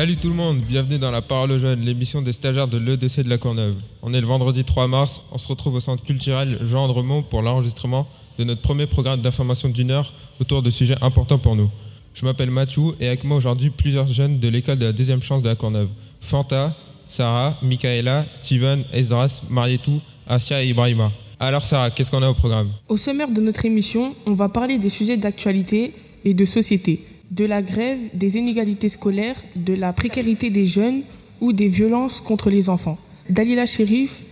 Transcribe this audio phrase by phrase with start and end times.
[0.00, 3.20] Salut tout le monde, bienvenue dans La Parole aux Jeunes, l'émission des stagiaires de l'EDC
[3.20, 3.74] de la Courneuve.
[4.00, 7.42] On est le vendredi 3 mars, on se retrouve au centre culturel Jean Andremont pour
[7.42, 8.08] l'enregistrement
[8.38, 11.68] de notre premier programme d'information d'une heure autour de sujets importants pour nous.
[12.14, 15.42] Je m'appelle Mathieu et avec moi aujourd'hui plusieurs jeunes de l'école de la deuxième chance
[15.42, 15.90] de la Courneuve.
[16.22, 16.74] Fanta,
[17.06, 21.12] Sarah, Michaela, Steven, Esdras, Marietou, Asia et Ibrahima.
[21.38, 22.70] Alors Sarah, qu'est-ce qu'on a au programme?
[22.88, 25.92] Au sommaire de notre émission, on va parler des sujets d'actualité
[26.24, 31.02] et de société, de la grève, des inégalités scolaires, de la précarité des jeunes
[31.40, 32.98] ou des violences contre les enfants.
[33.28, 34.22] Dalila Sherif,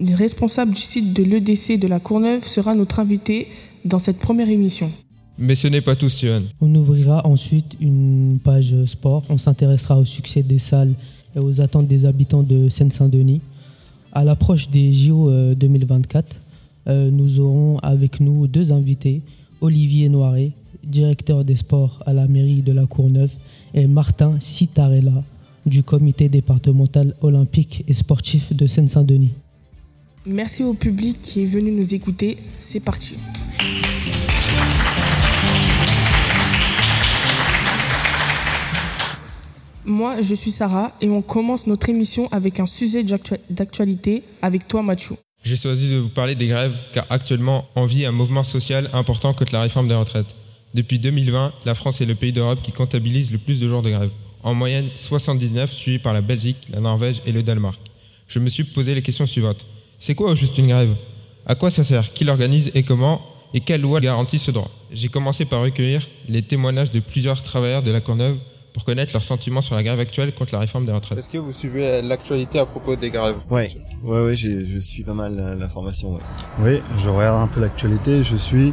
[0.00, 3.48] responsable du site de l'EDC de la Courneuve, sera notre invitée
[3.84, 4.90] dans cette première émission.
[5.38, 6.44] Mais ce n'est pas tout, Steven.
[6.60, 9.24] On ouvrira ensuite une page sport.
[9.30, 10.94] On s'intéressera au succès des salles
[11.34, 13.40] et aux attentes des habitants de Seine-Saint-Denis.
[14.12, 16.36] À l'approche des JO 2024,
[16.86, 19.22] euh, nous aurons avec nous deux invités,
[19.60, 20.52] Olivier Noiret,
[20.86, 23.32] directeur des sports à la mairie de la Courneuve,
[23.74, 25.22] et Martin Citarella,
[25.66, 29.32] du comité départemental olympique et sportif de Seine-Saint-Denis.
[30.26, 32.38] Merci au public qui est venu nous écouter.
[32.56, 33.16] C'est parti.
[39.86, 43.04] Moi, je suis Sarah et on commence notre émission avec un sujet
[43.50, 45.16] d'actualité avec toi, Mathieu.
[45.42, 49.34] J'ai choisi de vous parler des grèves car actuellement on vit un mouvement social important
[49.34, 50.34] contre la réforme des retraites.
[50.74, 53.90] Depuis 2020, la France est le pays d'Europe qui comptabilise le plus de jours de
[53.90, 54.10] grève.
[54.42, 57.78] En moyenne 79, suivi par la Belgique, la Norvège et le Danemark.
[58.26, 59.64] Je me suis posé les questions suivantes.
[60.00, 60.94] C'est quoi au juste une grève?
[61.46, 62.12] À quoi ça sert?
[62.12, 63.22] Qui l'organise et comment?
[63.54, 64.68] Et quelle loi garantit ce droit?
[64.92, 68.36] J'ai commencé par recueillir les témoignages de plusieurs travailleurs de la Courneuve
[68.72, 71.20] pour connaître leurs sentiments sur la grève actuelle contre la réforme des retraites.
[71.20, 73.36] Est-ce que vous suivez l'actualité à propos des grèves?
[73.48, 73.70] Ouais,
[74.02, 76.14] ouais, ouais, je suis pas mal l'information.
[76.14, 76.20] Ouais.
[76.58, 78.24] Oui, je regarde un peu l'actualité.
[78.24, 78.72] Je suis,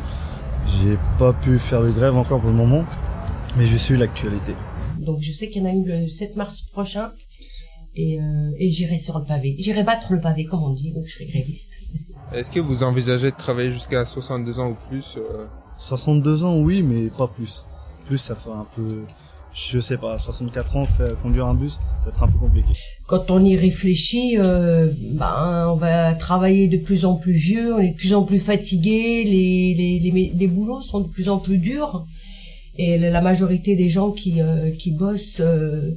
[0.79, 2.85] j'ai pas pu faire de grève encore pour le moment,
[3.57, 4.53] mais je suis l'actualité.
[4.99, 7.11] Donc je sais qu'il y en a une le 7 mars prochain,
[7.95, 9.55] et, euh, et j'irai sur le pavé.
[9.59, 11.73] J'irai battre le pavé, comme on dit, donc je serai gréviste.
[12.33, 15.17] Est-ce que vous envisagez de travailler jusqu'à 62 ans ou plus
[15.77, 17.63] 62 ans, oui, mais pas plus.
[18.05, 19.03] Plus, ça fait un peu
[19.53, 20.87] je sais pas, 64 ans,
[21.21, 22.69] conduire un bus, ça va être un peu compliqué.
[23.07, 27.79] Quand on y réfléchit, euh, ben, on va travailler de plus en plus vieux, on
[27.79, 31.37] est de plus en plus fatigué, les, les, les, les boulots sont de plus en
[31.37, 32.05] plus durs,
[32.77, 35.91] et la majorité des gens qui, euh, qui bossent euh,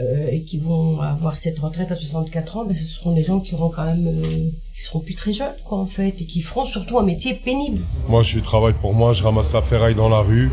[0.00, 3.40] euh, et qui vont avoir cette retraite à 64 ans, ben, ce seront des gens
[3.40, 6.42] qui auront quand même, euh, qui seront plus très jeunes, quoi, en fait, et qui
[6.42, 7.80] feront surtout un métier pénible.
[8.08, 10.48] Moi, je travaille pour moi, je ramasse la ferraille dans la rue.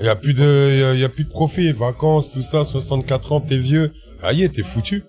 [0.00, 3.32] Il y a plus de, il y, a plus de profit, vacances, tout ça, 64
[3.32, 3.92] ans, t'es vieux.
[4.24, 5.04] Aïe, t'es foutu.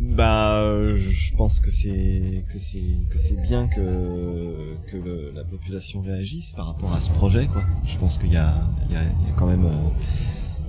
[0.00, 0.64] Bah,
[0.96, 2.80] je pense que c'est que c'est
[3.10, 7.62] que c'est bien que que le, la population réagisse par rapport à ce projet, quoi.
[7.84, 8.54] Je pense qu'il y a
[8.88, 9.88] il y a, il y a quand même euh,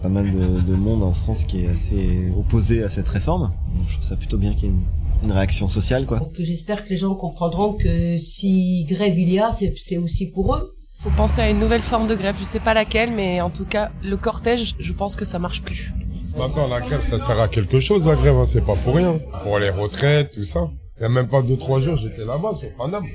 [0.01, 3.51] pas mal de, de, monde en France qui est assez opposé à cette réforme.
[3.73, 4.83] Donc, je trouve ça plutôt bien qu'il y ait une,
[5.23, 6.19] une réaction sociale, quoi.
[6.19, 10.55] Donc j'espère que les gens comprendront que si grève il y a, c'est aussi pour
[10.55, 10.73] eux.
[10.99, 12.35] Faut penser à une nouvelle forme de grève.
[12.39, 15.61] Je sais pas laquelle, mais en tout cas, le cortège, je pense que ça marche
[15.61, 15.93] plus.
[16.37, 19.19] Maintenant, la grève, ça sert à quelque chose, la grève, hein, c'est pas pour rien.
[19.43, 20.69] Pour les retraites, tout ça.
[20.97, 23.05] Il y a même pas deux, trois jours, j'étais là-bas, sur Paname.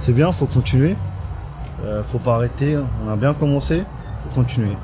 [0.00, 0.94] C'est bien, faut continuer.
[1.82, 2.76] Euh, faut pas arrêter.
[3.04, 3.82] On a bien commencé.
[4.22, 4.76] Faut continuer.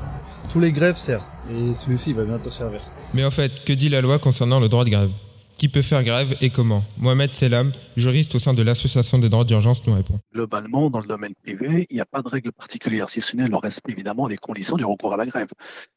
[0.51, 1.28] Tous les grèves servent.
[1.51, 2.81] Et celui-ci, il va bientôt servir.
[3.13, 5.11] Mais en fait, que dit la loi concernant le droit de grève?
[5.57, 6.85] Qui peut faire grève et comment?
[6.97, 10.17] Mohamed Selam, juriste au sein de l'Association des droits d'urgence, nous répond.
[10.33, 13.45] Globalement, dans le domaine privé, il n'y a pas de règle particulière, si ce n'est
[13.45, 15.49] le respect évidemment des conditions du recours à la grève.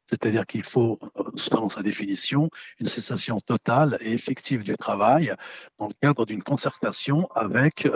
[0.07, 0.99] C'est-à-dire qu'il faut,
[1.37, 5.33] selon sa définition, une cessation totale et effective du travail
[5.79, 7.87] dans le cadre d'une concertation avec,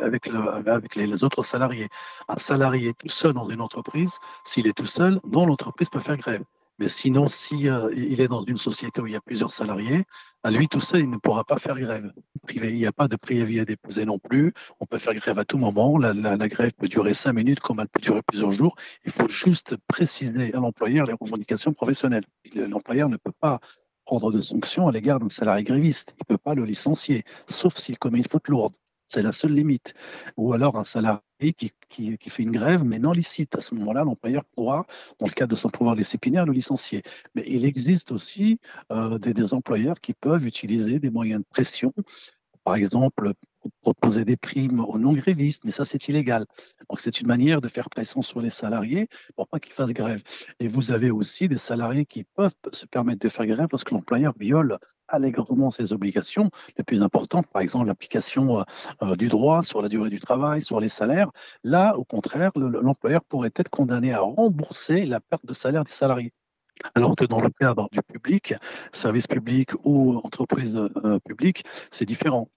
[0.00, 1.88] avec, le, avec les, les autres salariés.
[2.28, 6.16] Un salarié tout seul dans une entreprise, s'il est tout seul, non, l'entreprise peut faire
[6.16, 6.44] grève.
[6.82, 10.02] Mais sinon, si euh, il est dans une société où il y a plusieurs salariés,
[10.42, 12.12] à lui tout seul, il ne pourra pas faire grève.
[12.52, 14.52] Il n'y a pas de préavis à déposer non plus.
[14.80, 15.96] On peut faire grève à tout moment.
[15.96, 18.74] La, la, la, grève peut durer cinq minutes comme elle peut durer plusieurs jours.
[19.04, 22.24] Il faut juste préciser à l'employeur les revendications professionnelles.
[22.56, 23.60] L'employeur ne peut pas
[24.04, 26.16] prendre de sanctions à l'égard d'un salarié gréviste.
[26.18, 28.74] Il ne peut pas le licencier, sauf s'il commet une faute lourde.
[29.12, 29.94] C'est la seule limite.
[30.36, 31.20] Ou alors un salarié
[31.56, 33.56] qui, qui, fait une grève, mais non licite.
[33.56, 34.86] À ce moment-là, l'employeur pourra,
[35.18, 37.02] dans le cadre de son pouvoir disciplinaire, le licencier.
[37.34, 38.58] Mais il existe aussi
[38.90, 41.92] euh, des employeurs qui peuvent utiliser des moyens de pression
[42.64, 43.32] par exemple,
[43.80, 46.46] proposer des primes aux non-grévistes, mais ça, c'est illégal.
[46.88, 50.22] Donc, c'est une manière de faire pression sur les salariés pour pas qu'ils fassent grève.
[50.60, 53.94] Et vous avez aussi des salariés qui peuvent se permettre de faire grève parce que
[53.94, 54.78] l'employeur viole
[55.08, 58.64] allègrement ses obligations les plus importantes, par exemple l'application
[59.02, 61.30] euh, du droit sur la durée du travail, sur les salaires.
[61.64, 66.32] Là, au contraire, l'employeur pourrait être condamné à rembourser la perte de salaire des salariés
[66.94, 68.54] Alors que dans le cadre du public,
[68.92, 72.48] service public ou entreprise euh, publique, c'est différent.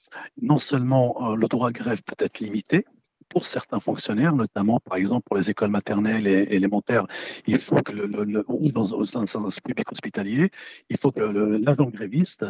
[0.42, 2.86] Non seulement euh, le droit de grève peut être limité,
[3.30, 7.06] pour certains fonctionnaires, notamment par exemple pour les écoles maternelles et élémentaires,
[7.48, 10.52] il faut que le, ou dans un service public hospitalier,
[10.90, 12.46] il faut que l'agent gréviste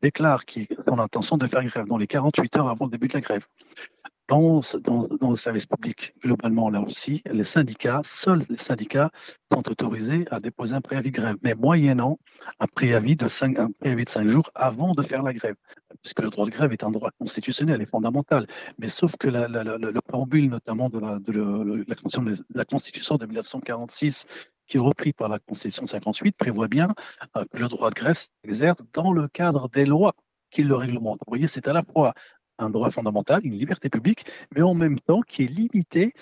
[0.00, 3.14] déclare qu'il a l'intention de faire grève dans les 48 heures avant le début de
[3.14, 3.46] la grève.
[4.28, 9.10] Dans, dans, le service public, globalement, là aussi, les syndicats, seuls les syndicats
[9.50, 12.18] sont autorisés à déposer un préavis de grève, mais moyennant
[12.60, 15.54] un préavis de 5, un préavis de cinq jours avant de faire la grève.
[16.02, 18.46] Puisque le droit de grève est un droit constitutionnel et fondamental.
[18.78, 21.86] Mais sauf que le préambule, notamment de la, de
[22.54, 24.26] la Constitution de 1946,
[24.68, 26.94] qui est repris par la Constitution de 58, prévoit bien
[27.36, 30.14] euh, que le droit de grève s'exerce dans le cadre des lois
[30.50, 31.20] qui le réglementent.
[31.26, 32.14] Vous voyez, c'est à la fois
[32.58, 34.24] un droit fondamental, une liberté publique,
[34.54, 36.12] mais en même temps qui est limité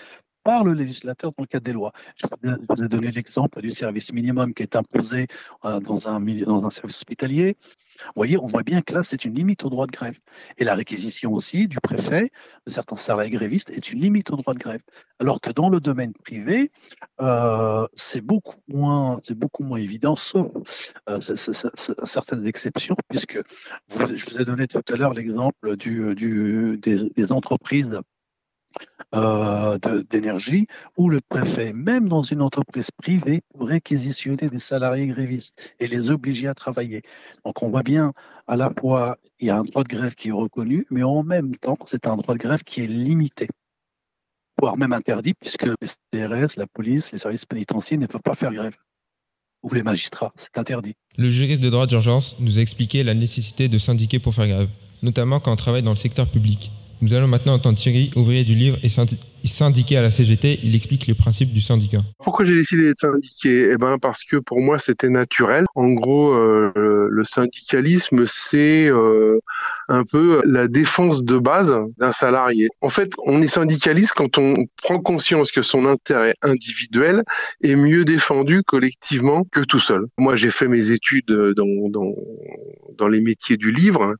[0.47, 1.91] par le législateur dans le cadre des lois.
[2.15, 2.25] Je
[2.69, 5.27] vous ai donné l'exemple du service minimum qui est imposé
[5.65, 6.21] euh, dans un,
[6.69, 7.57] service hospitalier.
[7.59, 10.17] Vous voyez, on voit bien que là, c'est une limite au droit de grève.
[10.57, 12.31] Et la réquisition aussi du préfet
[12.65, 14.79] de certains salariés grévistes est une limite au droit de grève.
[15.19, 16.71] Alors que dans le domaine privé,
[17.19, 23.41] euh, c'est beaucoup moins, beaucoup moins évident, sauf euh, certaines exceptions, puisque
[23.89, 27.89] je vous ai donné tout à l'heure l'exemple des entreprises
[29.15, 29.77] euh,
[30.09, 30.67] d'énergie,
[30.97, 36.11] où le préfet, même dans une entreprise privée, pourrait réquisitionner des salariés grévistes et les
[36.11, 37.01] obliger à travailler.
[37.45, 38.13] Donc on voit bien,
[38.47, 41.23] à la fois, il y a un droit de grève qui est reconnu, mais en
[41.23, 43.47] même temps, c'est un droit de grève qui est limité
[44.59, 45.73] voire même interdit, puisque les
[46.11, 48.75] CRS, la police, les services pénitentiaires ne peuvent pas faire grève.
[49.63, 50.93] Ou les magistrats, c'est interdit.
[51.17, 54.69] Le juriste de droit d'urgence nous a expliqué la nécessité de syndiquer pour faire grève,
[55.01, 56.71] notamment quand on travaille dans le secteur public.
[57.01, 58.89] Nous allons maintenant entendre Thierry, ouvrier du livre et
[59.47, 60.59] syndiqué à la CGT.
[60.63, 61.99] Il explique les principes du syndicat.
[62.23, 63.69] Pourquoi j'ai décidé d'être syndiqué?
[63.71, 65.65] Eh ben parce que pour moi c'était naturel.
[65.75, 69.39] En gros, euh, le syndicalisme c'est euh,
[69.89, 72.67] un peu la défense de base d'un salarié.
[72.81, 74.53] En fait, on est syndicaliste quand on
[74.83, 77.23] prend conscience que son intérêt individuel
[77.63, 80.05] est mieux défendu collectivement que tout seul.
[80.17, 81.89] Moi, j'ai fait mes études dans,
[82.97, 84.15] dans, les métiers du livre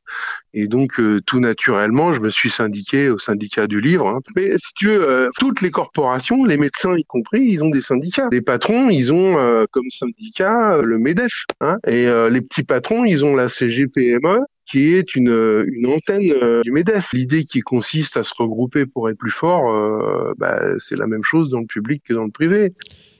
[0.54, 4.08] et donc euh, tout naturellement, je me suis syndiqué au syndicat du livre.
[4.08, 4.20] Hein.
[4.34, 7.80] Mais si tu veux, euh, toutes les corporations, les médecins y compris, ils ont des
[7.80, 8.28] syndicats.
[8.30, 11.44] Les patrons, ils ont euh, comme syndicat le MEDEF.
[11.60, 11.76] Hein.
[11.86, 16.70] Et les petits patrons, ils ont la CGPME qui est une, une antenne euh, du
[16.70, 17.12] MEDEF.
[17.12, 21.24] L'idée qui consiste à se regrouper pour être plus fort, euh, bah, c'est la même
[21.24, 22.74] chose dans le public que dans le privé.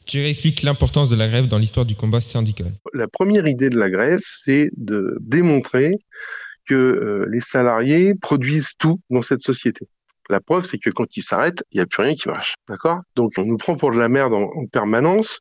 [0.07, 2.73] Tu expliques l'importance de la grève dans l'histoire du combat syndical.
[2.95, 5.97] La première idée de la grève, c'est de démontrer
[6.67, 9.87] que euh, les salariés produisent tout dans cette société.
[10.29, 12.55] La preuve, c'est que quand ils s'arrêtent, il n'y a plus rien qui marche.
[12.69, 13.01] D'accord?
[13.17, 15.41] Donc, on nous prend pour de la merde en, permanence.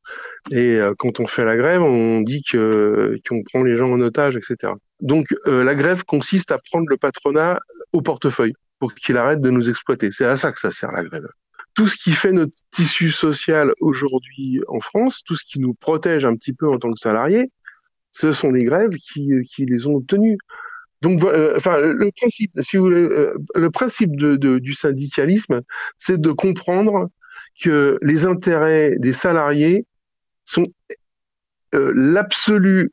[0.49, 4.37] Et quand on fait la grève, on dit que qu'on prend les gens en otage,
[4.37, 4.73] etc.
[5.01, 7.59] Donc euh, la grève consiste à prendre le patronat
[7.93, 10.11] au portefeuille pour qu'il arrête de nous exploiter.
[10.11, 11.27] C'est à ça que ça sert la grève.
[11.73, 16.25] Tout ce qui fait notre tissu social aujourd'hui en France, tout ce qui nous protège
[16.25, 17.51] un petit peu en tant que salariés,
[18.11, 20.37] ce sont les grèves qui, qui les ont obtenues.
[21.01, 21.59] Donc, euh,
[21.93, 25.61] le principe, si vous voulez, euh, le principe du syndicalisme,
[25.97, 27.09] c'est de comprendre
[27.61, 29.85] que les intérêts des salariés
[30.45, 30.65] sont
[31.73, 32.91] l'absolu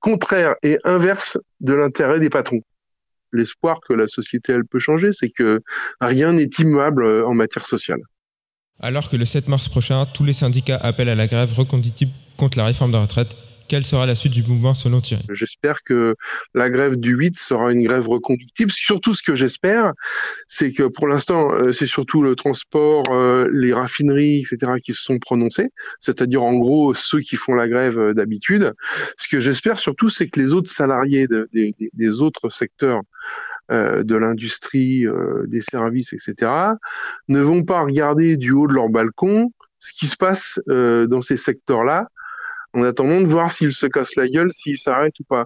[0.00, 2.60] contraire et inverse de l'intérêt des patrons.
[3.32, 5.62] L'espoir que la société elle peut changer, c'est que
[6.00, 8.00] rien n'est immuable euh, en matière sociale.
[8.78, 12.58] Alors que le 7 mars prochain, tous les syndicats appellent à la grève reconductible contre
[12.58, 13.36] la réforme de retraite,
[13.68, 15.22] quelle sera la suite du mouvement selon Thierry?
[15.30, 16.14] J'espère que
[16.54, 18.70] la grève du 8 sera une grève reconductible.
[18.70, 19.92] Surtout ce que j'espère,
[20.46, 24.72] c'est que pour l'instant, euh, c'est surtout le transport, euh, les raffineries, etc.
[24.82, 25.70] qui se sont prononcés,
[26.00, 28.72] c'est-à-dire en gros ceux qui font la grève euh, d'habitude.
[29.16, 33.02] Ce que j'espère surtout, c'est que les autres salariés des autres secteurs
[33.68, 35.04] de l'industrie,
[35.46, 36.52] des services, etc.,
[37.28, 41.36] ne vont pas regarder du haut de leur balcon ce qui se passe dans ces
[41.36, 42.08] secteurs-là
[42.76, 45.44] en attendant de voir s'il se casse la gueule, s'il s'arrête ou pas.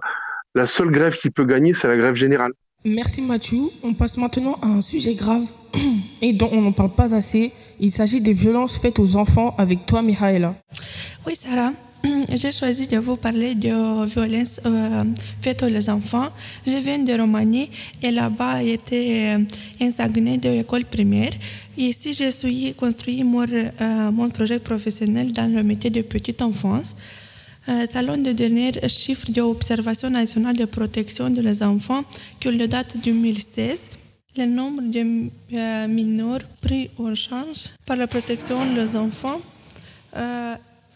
[0.53, 2.51] La seule grève qui peut gagner, c'est la grève générale.
[2.83, 3.59] Merci Mathieu.
[3.83, 5.43] On passe maintenant à un sujet grave
[6.21, 7.51] et dont on n'en parle pas assez.
[7.79, 10.55] Il s'agit des violences faites aux enfants avec toi, Mihaela.
[11.25, 11.71] Oui, Sarah.
[12.33, 15.03] J'ai choisi de vous parler de violences euh,
[15.41, 16.29] faites aux enfants.
[16.65, 17.69] Je viens de Roumanie
[18.01, 19.37] et là-bas, j'étais
[19.79, 21.33] enseignée de l'école primaire.
[21.77, 26.95] Ici, je suis construit mon, euh, mon projet professionnel dans le métier de petite enfance.
[27.69, 32.03] Euh, selon les derniers chiffres de l'Observation nationale de protection des enfants,
[32.39, 33.91] qui date de 2016,
[34.37, 39.41] le nombre de euh, mineurs pris en charge par la protection des enfants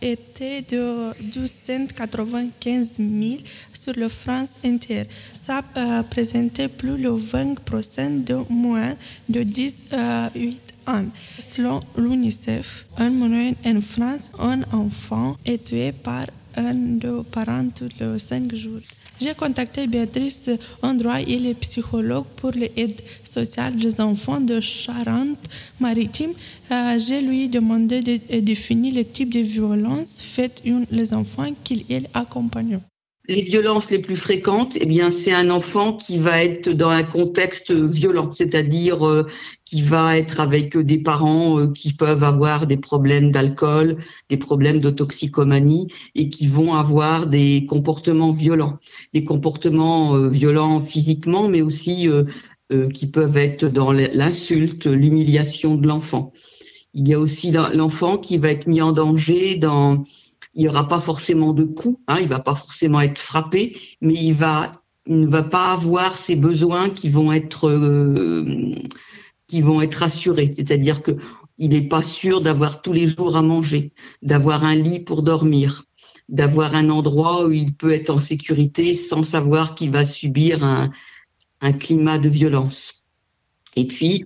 [0.02, 3.38] était de 295 000
[3.82, 5.06] sur la France entière.
[5.46, 8.96] Ça euh, présentait plus de 20% de moins
[9.30, 11.06] de 18 ans.
[11.40, 16.26] Selon l'UNICEF, en moyenne en France, un enfant est tué par
[16.58, 18.82] les cinq jours.
[19.22, 20.50] J'ai contacté Béatrice
[20.82, 26.32] Androit, il est psychologue pour l'aide sociale des enfants de Charente-Maritime.
[26.72, 32.80] Euh, je lui demandé de définir le type de violence faites les enfants qu'il accompagne
[33.28, 37.04] les violences les plus fréquentes, eh bien, c'est un enfant qui va être dans un
[37.04, 39.26] contexte violent, c'est-à-dire euh,
[39.66, 43.98] qui va être avec des parents euh, qui peuvent avoir des problèmes d'alcool,
[44.30, 48.78] des problèmes de toxicomanie et qui vont avoir des comportements violents,
[49.14, 52.08] des comportements euh, violents physiquement, mais aussi
[52.94, 56.34] qui peuvent être dans l'insulte, l'humiliation de l'enfant.
[56.96, 60.04] Il y a aussi l'enfant qui va être mis en danger dans
[60.56, 64.16] il n'y aura pas forcément de coups, hein, il va pas forcément être frappé, mais
[64.16, 64.72] il va
[65.08, 68.76] ne va pas avoir ses besoins qui vont être euh,
[70.02, 70.52] assurés.
[70.56, 71.18] C'est-à-dire que
[71.58, 75.84] il n'est pas sûr d'avoir tous les jours à manger, d'avoir un lit pour dormir,
[76.28, 80.92] d'avoir un endroit où il peut être en sécurité sans savoir qu'il va subir un,
[81.80, 83.06] climat de violence.
[83.76, 84.26] Et puis,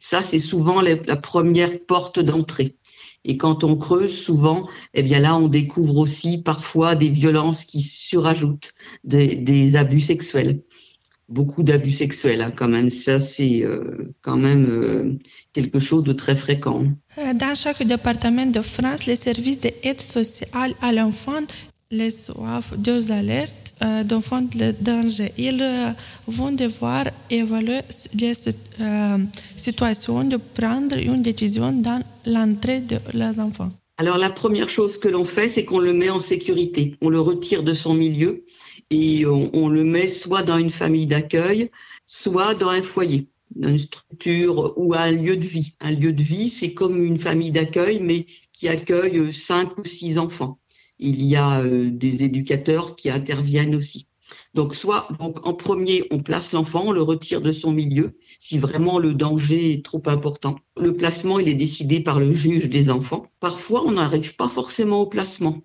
[0.00, 2.76] ça, c'est souvent la première porte d'entrée.
[3.26, 4.62] Et quand on creuse, souvent,
[4.94, 10.62] eh bien là, on découvre aussi parfois des violences qui surajoutent, des, abus sexuels.
[11.28, 12.88] Beaucoup d'abus sexuels, hein, quand même.
[12.88, 15.18] Ça, c'est euh, quand même euh,
[15.52, 16.84] quelque chose de très fréquent.
[17.18, 21.42] Euh, dans chaque département de France, les services d'aide sociale à l'enfant
[21.90, 25.32] les reçoivent deux alertes euh, d'enfants de danger.
[25.38, 25.90] Ils euh,
[26.26, 27.80] vont devoir évaluer
[28.14, 28.32] les
[28.80, 29.18] euh,
[29.56, 33.70] situations de prendre une décision dans l'entrée de leurs enfants.
[33.98, 36.96] Alors la première chose que l'on fait, c'est qu'on le met en sécurité.
[37.00, 38.44] On le retire de son milieu
[38.90, 41.70] et on, on le met soit dans une famille d'accueil,
[42.06, 45.72] soit dans un foyer dans une structure ou un lieu de vie.
[45.80, 50.18] Un lieu de vie, c'est comme une famille d'accueil, mais qui accueille cinq ou six
[50.18, 50.58] enfants
[50.98, 54.08] il y a euh, des éducateurs qui interviennent aussi.
[54.54, 58.58] Donc, soit, donc, en premier, on place l'enfant, on le retire de son milieu, si
[58.58, 60.56] vraiment le danger est trop important.
[60.80, 63.26] Le placement, il est décidé par le juge des enfants.
[63.38, 65.62] Parfois, on n'arrive pas forcément au placement.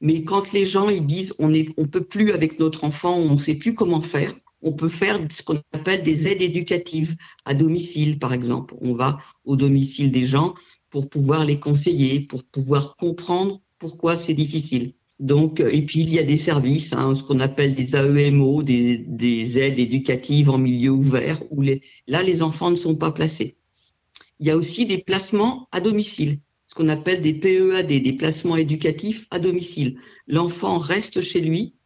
[0.00, 3.32] Mais quand les gens ils disent on ne on peut plus avec notre enfant, on
[3.32, 7.54] ne sait plus comment faire, on peut faire ce qu'on appelle des aides éducatives à
[7.54, 8.74] domicile, par exemple.
[8.80, 10.54] On va au domicile des gens
[10.90, 14.94] pour pouvoir les conseiller, pour pouvoir comprendre pourquoi c'est difficile.
[15.18, 18.62] Donc, euh, et puis il y a des services, hein, ce qu'on appelle des AEMO,
[18.62, 23.56] des, des, aides éducatives en milieu ouvert, où là les enfants ne sont pas placés.
[24.40, 28.56] Il y a aussi des placements à domicile, ce qu'on appelle des PEAD, des placements
[28.56, 29.98] éducatifs à domicile.
[30.26, 31.76] L'enfant reste chez lui,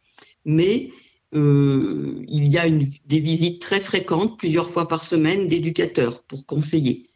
[0.43, 0.89] mais
[1.33, 7.07] euh, il y a des visites très fréquentes, plusieurs fois par semaine, d'éducateurs pour conseiller.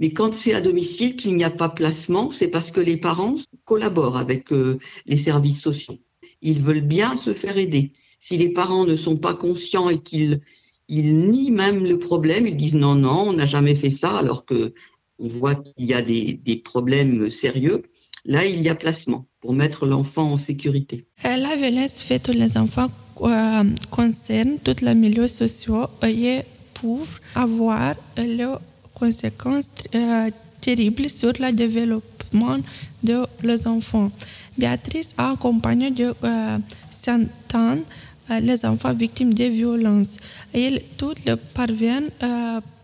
[0.00, 3.36] Mais quand c'est à domicile qu'il n'y a pas placement, c'est parce que les parents
[3.66, 5.98] collaborent avec euh, les services sociaux.
[6.40, 7.92] Ils veulent bien se faire aider.
[8.18, 10.40] Si les parents ne sont pas conscients et qu'ils
[10.88, 14.44] ils nient même le problème, ils disent non, non, on n'a jamais fait ça, alors
[14.44, 14.74] que
[15.20, 17.82] on voit qu'il y a des, problèmes sérieux.
[18.24, 21.04] Là, il y a placement pour mettre l'enfant en sécurité.
[21.24, 22.90] Euh, la violence faite aux enfants
[23.22, 26.40] euh, concerne tous les milieux sociaux et
[26.80, 28.56] peuvent avoir le
[29.00, 30.30] conséquences euh,
[30.60, 32.58] terribles sur le développement
[33.02, 34.10] de les enfants.
[34.58, 36.58] Béatrice a accompagné de euh,
[37.04, 37.84] centaines
[38.30, 40.14] euh, les enfants victimes de violences.
[40.54, 42.10] Et toutes ne parviennent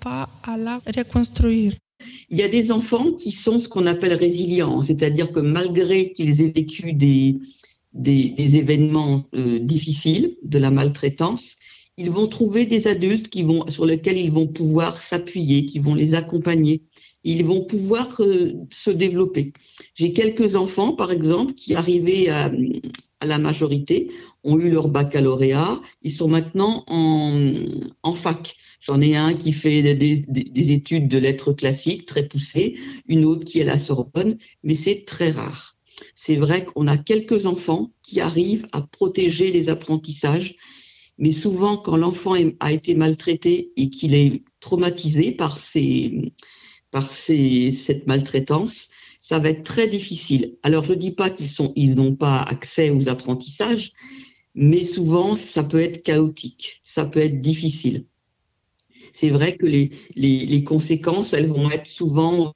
[0.07, 1.73] pas à la reconstruire.
[2.31, 6.43] Il y a des enfants qui sont ce qu'on appelle résilients, c'est-à-dire que malgré qu'ils
[6.43, 7.39] aient vécu des,
[7.93, 9.25] des événements
[9.73, 11.57] difficiles, de la maltraitance,
[11.99, 15.95] ils vont trouver des adultes qui vont, sur lesquels ils vont pouvoir s'appuyer, qui vont
[15.95, 16.83] les accompagner.
[17.25, 19.53] Ils vont pouvoir euh, se développer.
[19.95, 22.53] J'ai quelques enfants, par exemple, qui arrivaient à,
[23.23, 24.11] la majorité,
[24.45, 28.55] ont eu leur baccalauréat, ils sont maintenant en, fac.
[28.81, 32.75] J'en ai un qui fait des, des, des, études de lettres classiques très poussées,
[33.09, 35.77] une autre qui est à la Sorbonne, mais c'est très rare.
[36.15, 40.57] C'est vrai qu'on a quelques enfants qui arrivent à protéger les apprentissages
[41.19, 46.33] mais souvent, quand l'enfant a été maltraité et qu'il est traumatisé par, ces,
[46.91, 50.57] par ces, cette maltraitance, ça va être très difficile.
[50.63, 53.93] Alors, je ne dis pas qu'ils sont, ils n'ont pas accès aux apprentissages,
[54.55, 58.05] mais souvent, ça peut être chaotique, ça peut être difficile.
[59.13, 62.55] C'est vrai que les, les, les, conséquences, elles vont être souvent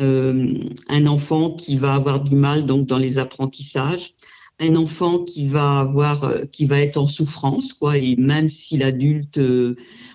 [0.00, 4.14] euh, un enfant qui va avoir du mal donc dans les apprentissages,
[4.60, 7.98] un enfant qui va avoir, qui va être en souffrance, quoi.
[7.98, 9.40] Et même si l'adulte,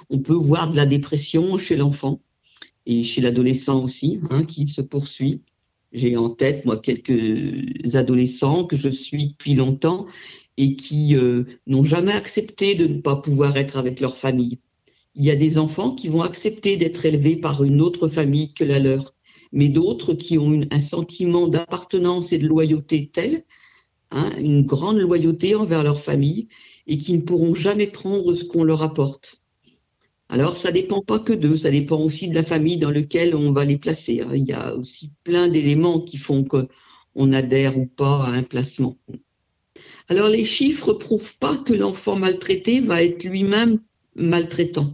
[0.10, 2.20] on peut voir de la dépression chez l'enfant
[2.86, 5.42] et chez l'adolescent aussi, hein, qui se poursuit.
[5.94, 10.08] J'ai en tête, moi, quelques adolescents que je suis depuis longtemps
[10.58, 14.60] et qui euh, n'ont jamais accepté de ne pas pouvoir être avec leur famille.
[15.16, 18.64] Il y a des enfants qui vont accepter d'être élevés par une autre famille que
[18.64, 19.14] la leur,
[19.52, 23.44] mais d'autres qui ont un sentiment d'appartenance et de loyauté tel,
[24.14, 26.48] hein, une grande loyauté envers leur famille,
[26.88, 29.44] et qui ne pourront jamais prendre ce qu'on leur apporte.
[30.30, 33.52] Alors, ça dépend pas que d'eux, ça dépend aussi de la famille dans laquelle on
[33.52, 34.22] va les placer.
[34.22, 34.32] Hein.
[34.34, 38.98] Il y a aussi plein d'éléments qui font qu'on adhère ou pas à un placement.
[40.08, 43.80] Alors, les chiffres prouvent pas que l'enfant maltraité va être lui-même
[44.16, 44.94] maltraitant.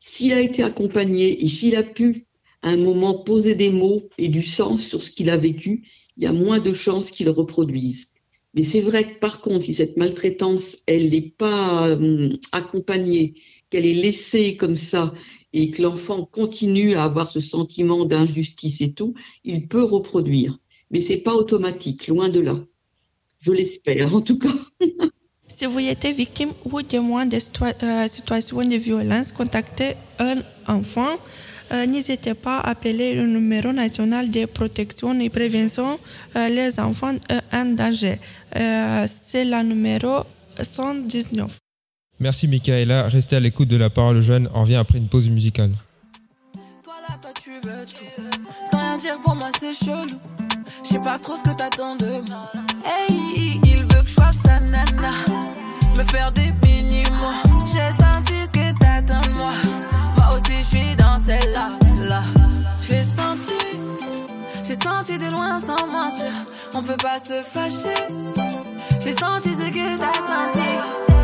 [0.00, 2.26] S'il a été accompagné et s'il a pu
[2.62, 5.86] à un moment poser des mots et du sens sur ce qu'il a vécu,
[6.16, 8.13] il y a moins de chances qu'il reproduise.
[8.54, 13.34] Mais c'est vrai que par contre, si cette maltraitance, elle n'est pas hum, accompagnée,
[13.70, 15.12] qu'elle est laissée comme ça
[15.52, 20.58] et que l'enfant continue à avoir ce sentiment d'injustice et tout, il peut reproduire.
[20.90, 22.64] Mais c'est pas automatique, loin de là.
[23.40, 24.54] Je l'espère, en tout cas.
[25.56, 31.53] si vous êtes victime ou témoin de euh, situations de violence, contactez un enfant euh,
[31.86, 35.98] n'hésitez pas à appeler le numéro national de protection et prévention
[36.36, 38.18] euh, les enfants euh, en danger.
[38.52, 40.22] C'est le numéro
[40.62, 41.58] 119.
[42.20, 43.08] Merci Michaela.
[43.08, 44.48] Restez à l'écoute de la parole jeune.
[44.54, 45.72] On revient après une pause musicale.
[46.84, 48.22] Toi là, toi tu veux tout.
[48.70, 50.18] Sans rien dire pour moi c'est chelou.
[50.84, 52.52] Je sais pas trop ce que t'attends de moi.
[52.84, 55.12] Hey, il veut que je sois sa nana.
[55.96, 57.42] Me faire des mini-mois.
[57.66, 59.52] J'ai senti ce que t'attends de moi
[60.60, 61.70] je suis dans celle-là.
[62.00, 62.22] Là.
[62.80, 63.54] J'ai senti,
[64.62, 66.32] j'ai senti de loin sans mentir.
[66.74, 67.94] On peut pas se fâcher.
[69.02, 71.23] J'ai senti ce que t'as senti.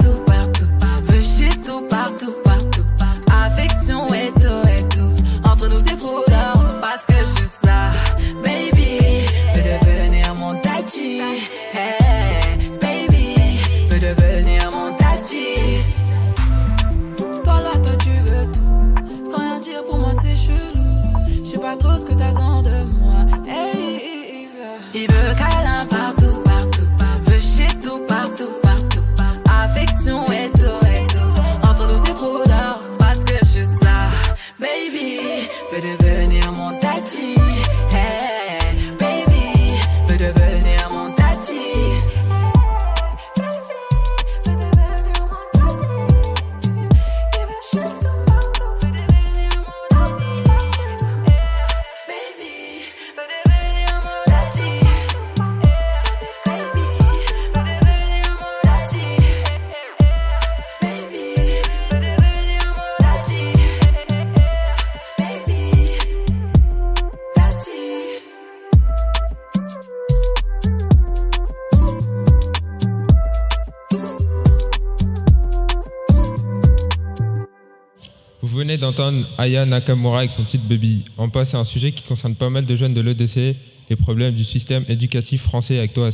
[79.37, 81.05] Aya Nakamura avec son titre Baby.
[81.17, 83.55] On passe un sujet qui concerne pas mal de jeunes de l'EDC,
[83.89, 86.09] les problèmes du système éducatif français avec toi.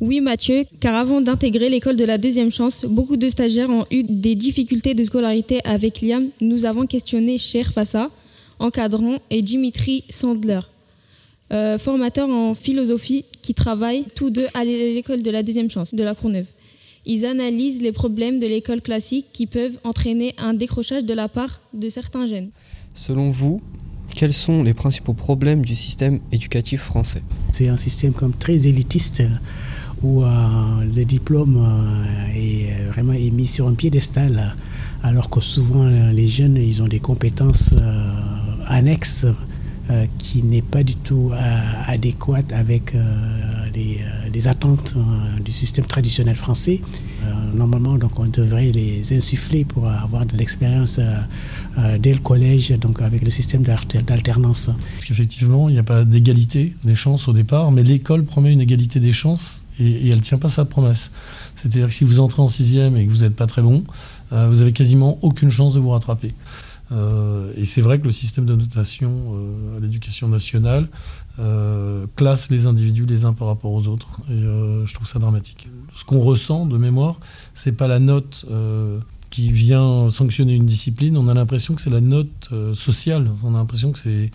[0.00, 4.02] Oui Mathieu, car avant d'intégrer l'école de la deuxième chance, beaucoup de stagiaires ont eu
[4.02, 6.28] des difficultés de scolarité avec Liam.
[6.40, 8.10] Nous avons questionné Cher Fassa,
[8.58, 10.60] encadrant, et Dimitri Sandler,
[11.52, 16.02] euh, formateur en philosophie qui travaillent tous deux à l'école de la deuxième chance de
[16.02, 16.46] la Courneuve.
[17.08, 21.60] Ils analysent les problèmes de l'école classique qui peuvent entraîner un décrochage de la part
[21.72, 22.50] de certains jeunes.
[22.94, 23.60] Selon vous,
[24.16, 27.22] quels sont les principaux problèmes du système éducatif français?
[27.52, 29.22] C'est un système comme très élitiste
[30.02, 30.28] où euh,
[30.96, 34.56] le diplôme euh, est vraiment mis sur un piédestal
[35.02, 38.10] alors que souvent les jeunes ils ont des compétences euh,
[38.66, 39.26] annexes
[39.90, 41.32] euh, qui n'est pas du tout
[41.86, 42.94] adéquate avec
[43.74, 44.00] les,
[44.32, 44.94] les, attentes
[45.44, 46.80] du système traditionnel français.
[47.54, 50.98] normalement, donc, on devrait les insuffler pour avoir de l'expérience
[51.98, 54.66] dès le collège, donc avec le système d'alternance.
[54.66, 58.60] Parce qu'effectivement, il n'y a pas d'égalité des chances au départ, mais l'école promet une
[58.60, 61.10] égalité des chances et, elle ne tient pas sa promesse.
[61.54, 63.84] C'est-à-dire que si vous entrez en sixième et que vous n'êtes pas très bon,
[64.32, 66.34] euh, vous avez quasiment aucune chance de vous rattraper.
[66.92, 70.88] Euh, et c'est vrai que le système de notation euh, à l'éducation nationale
[72.16, 74.20] classe les individus les uns par rapport aux autres.
[74.30, 75.68] Je trouve ça dramatique.
[75.94, 77.20] Ce qu'on ressent de mémoire,
[77.52, 78.46] c'est pas la note
[79.28, 81.18] qui vient sanctionner une discipline.
[81.18, 83.30] On a l'impression que c'est la note sociale.
[83.44, 84.30] On a l'impression que c'est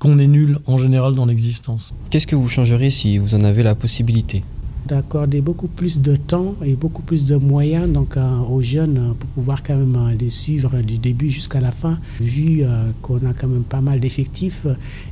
[0.00, 1.94] qu'on est nul en général dans l'existence.
[2.10, 4.42] Qu'est-ce que vous changeriez si vous en avez la possibilité?
[4.86, 9.14] D'accorder beaucoup plus de temps et beaucoup plus de moyens donc euh, aux jeunes euh,
[9.14, 12.64] pour pouvoir quand même euh, les suivre du début jusqu'à la fin vu
[13.00, 14.66] qu'on a quand même pas mal d'effectifs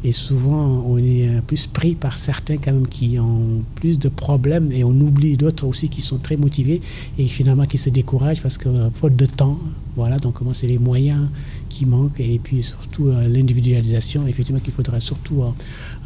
[0.04, 4.70] et souvent on est plus pris par certains quand même qui ont plus de problèmes
[4.72, 6.80] et on oublie d'autres aussi qui sont très motivés
[7.18, 9.58] et finalement qui se découragent parce que faute de temps.
[9.96, 11.28] Voilà donc moi c'est les moyens
[11.68, 15.42] qui manquent et puis surtout l'individualisation effectivement qu'il faudrait surtout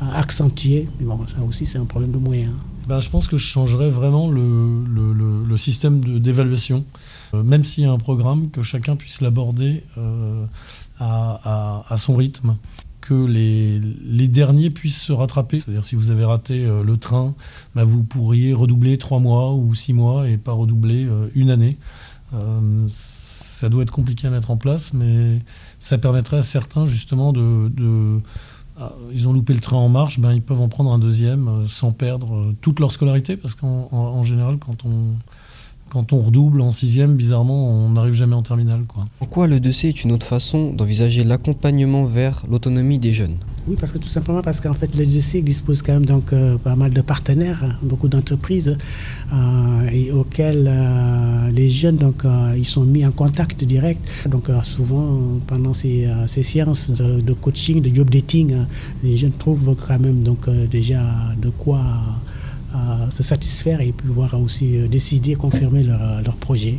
[0.00, 0.88] accentuer.
[1.00, 2.52] Mais bon ça aussi c'est un problème de moyens
[2.86, 6.84] ben, Je pense que je changerais vraiment le, le, le, système d'évaluation.
[7.34, 10.44] Euh, même s'il y a un programme, que chacun puisse l'aborder euh,
[10.98, 12.56] à, à, son rythme.
[13.00, 15.58] Que les, les derniers puissent se rattraper.
[15.58, 17.34] C'est-à-dire, si vous avez raté euh, le train,
[17.74, 21.78] ben, vous pourriez redoubler trois mois ou six mois et pas redoubler une année.
[22.88, 25.40] ça doit être compliqué à mettre en place, mais
[25.78, 28.20] ça permettrait à certains justement de, de
[29.12, 31.68] ils ont loupé le train en marche, ben, ils peuvent en prendre un deuxième euh,
[31.68, 37.68] sans perdre euh, toute leur scolarité, parce qu'en général, quand on, redouble en sixième, bizarrement,
[37.68, 38.84] on n'arrive jamais en terminale.
[38.88, 39.04] Quoi.
[39.20, 43.38] En quoi le dossier est une autre façon d'envisager l'accompagnement vers l'autonomie des jeunes?
[43.66, 46.58] Oui, parce que tout simplement parce qu'en fait, le dossier dispose quand même donc euh,
[46.58, 48.76] pas mal de partenaires, hein, beaucoup d'entreprises,
[49.32, 52.24] euh, et auxquels euh, les jeunes donc
[52.56, 54.06] ils sont mis en contact direct.
[54.28, 58.66] Donc souvent pendant ces, ces séances de, coaching, de job dating, hein,
[59.02, 61.00] les jeunes trouvent quand même donc déjà
[61.40, 61.80] de quoi
[63.10, 66.78] se satisfaire et pouvoir aussi décider, confirmer leur, leur projet.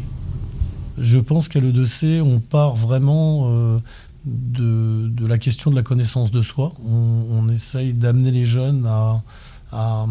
[0.98, 3.80] Je pense qu'à l'E2C, on part vraiment
[4.26, 6.74] de, la question de la connaissance de soi.
[6.86, 8.88] On, essaye d'amener les jeunes
[9.72, 10.06] à,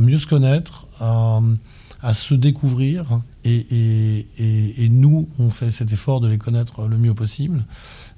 [0.00, 3.20] mieux se connaître, à, se découvrir.
[3.44, 7.64] Et, nous, on fait cet effort de les connaître le mieux possible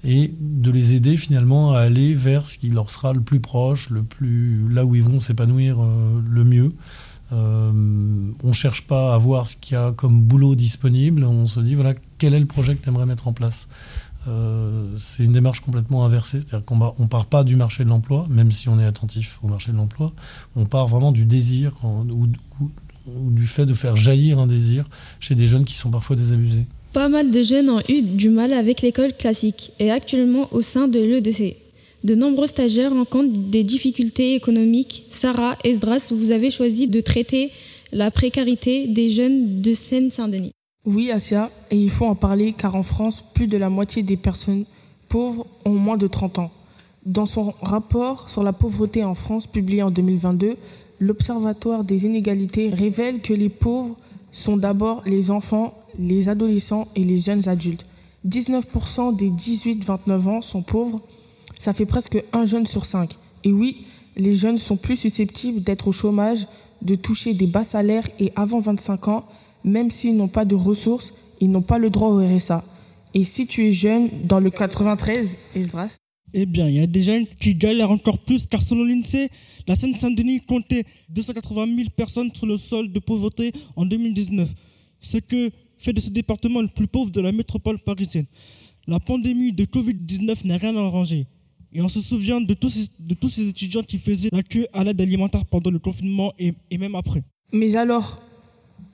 [0.05, 3.91] et de les aider finalement à aller vers ce qui leur sera le plus proche,
[3.91, 6.73] le plus là où ils vont s'épanouir euh, le mieux.
[7.33, 7.71] Euh,
[8.43, 11.61] on ne cherche pas à voir ce qu'il y a comme boulot disponible, on se
[11.61, 13.67] dit voilà quel est le projet que tu aimerais mettre en place.
[14.29, 18.29] Euh, c'est une démarche complètement inversée, c'est-à-dire qu'on ne part pas du marché de l'emploi,
[18.31, 20.13] même si on est attentif au marché de l'emploi,
[20.55, 22.29] on part vraiment du désir ou,
[23.07, 24.85] ou du fait de faire jaillir un désir
[25.19, 26.67] chez des jeunes qui sont parfois désabusés.
[26.93, 30.87] Pas mal de jeunes ont eu du mal avec l'école classique et actuellement au sein
[30.87, 31.57] de l'EDC.
[32.05, 35.07] De nombreux stagiaires rencontrent des difficultés économiques.
[35.11, 37.51] Sarah, Esdras, vous avez choisi de traiter
[37.91, 40.53] la précarité des jeunes de Seine-Saint-Denis.
[40.85, 44.17] Oui, Asia, et il faut en parler car en France, plus de la moitié des
[44.17, 44.65] personnes
[45.09, 46.51] pauvres ont moins de 30 ans.
[47.07, 50.57] Dans son rapport sur la pauvreté en France publié en 2022,
[50.99, 53.97] l'Observatoire des inégalités révèle que les pauvres
[54.31, 57.85] sont d'abord les enfants les adolescents et les jeunes adultes.
[58.27, 61.01] 19% des 18-29 ans sont pauvres,
[61.59, 63.17] ça fait presque un jeune sur cinq.
[63.45, 63.85] Et oui,
[64.17, 66.47] les jeunes sont plus susceptibles d'être au chômage,
[66.83, 69.25] de toucher des bas salaires et avant 25 ans,
[69.65, 72.65] même s'ils n'ont pas de ressources, ils n'ont pas le droit au RSA.
[73.15, 75.97] Et si tu es jeune, dans le 93, Esdras
[76.35, 79.29] eh bien, il y a des jeunes qui galèrent encore plus car selon l'INSEE,
[79.67, 84.49] la Seine-Saint-Denis comptait 280 000 personnes sur le sol de pauvreté en 2019.
[85.01, 88.27] Ce que fait de ce département le plus pauvre de la métropole parisienne.
[88.87, 91.27] La pandémie de Covid-19 n'a rien arrangé.
[91.73, 94.67] Et on se souvient de tous, ces, de tous ces étudiants qui faisaient la queue
[94.73, 97.23] à l'aide alimentaire pendant le confinement et, et même après.
[97.53, 98.17] Mais alors,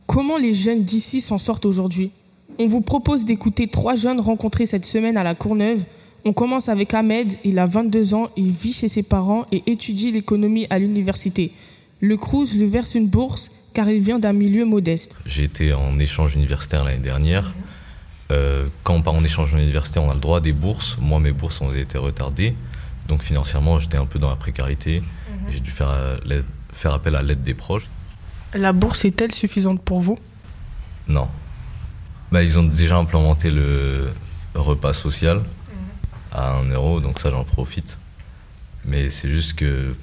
[0.08, 2.10] comment les jeunes d'ici s'en sortent aujourd'hui?
[2.58, 5.84] On vous propose d'écouter trois jeunes rencontrés cette semaine à la Courneuve.
[6.24, 10.10] On commence avec Ahmed, il a 22 ans, il vit chez ses parents et étudie
[10.10, 11.52] l'économie à l'université.
[12.00, 15.14] Le Cruz lui verse une bourse car il vient d'un milieu modeste.
[15.26, 17.54] J'ai été en échange universitaire l'année dernière.
[18.32, 20.96] Euh, quand on part en échange universitaire, on a le droit à des bourses.
[21.00, 22.54] Moi, mes bourses ont été retardées.
[23.06, 25.00] Donc financièrement, j'étais un peu dans la précarité.
[25.00, 25.52] Mhm.
[25.52, 26.42] J'ai dû faire, euh,
[26.72, 27.88] faire appel à l'aide des proches.
[28.54, 30.18] La bourse est-elle suffisante pour vous?
[31.06, 31.28] Non.
[32.32, 34.10] Bah, ils ont déjà implémenté le
[34.54, 35.42] repas social.
[36.30, 37.98] À 1 euro, donc ça j'en profite.
[38.84, 39.94] Mais c'est juste que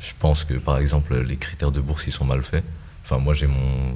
[0.00, 2.64] je pense que par exemple les critères de bourse ils sont mal faits.
[3.04, 3.94] Enfin moi j'ai mon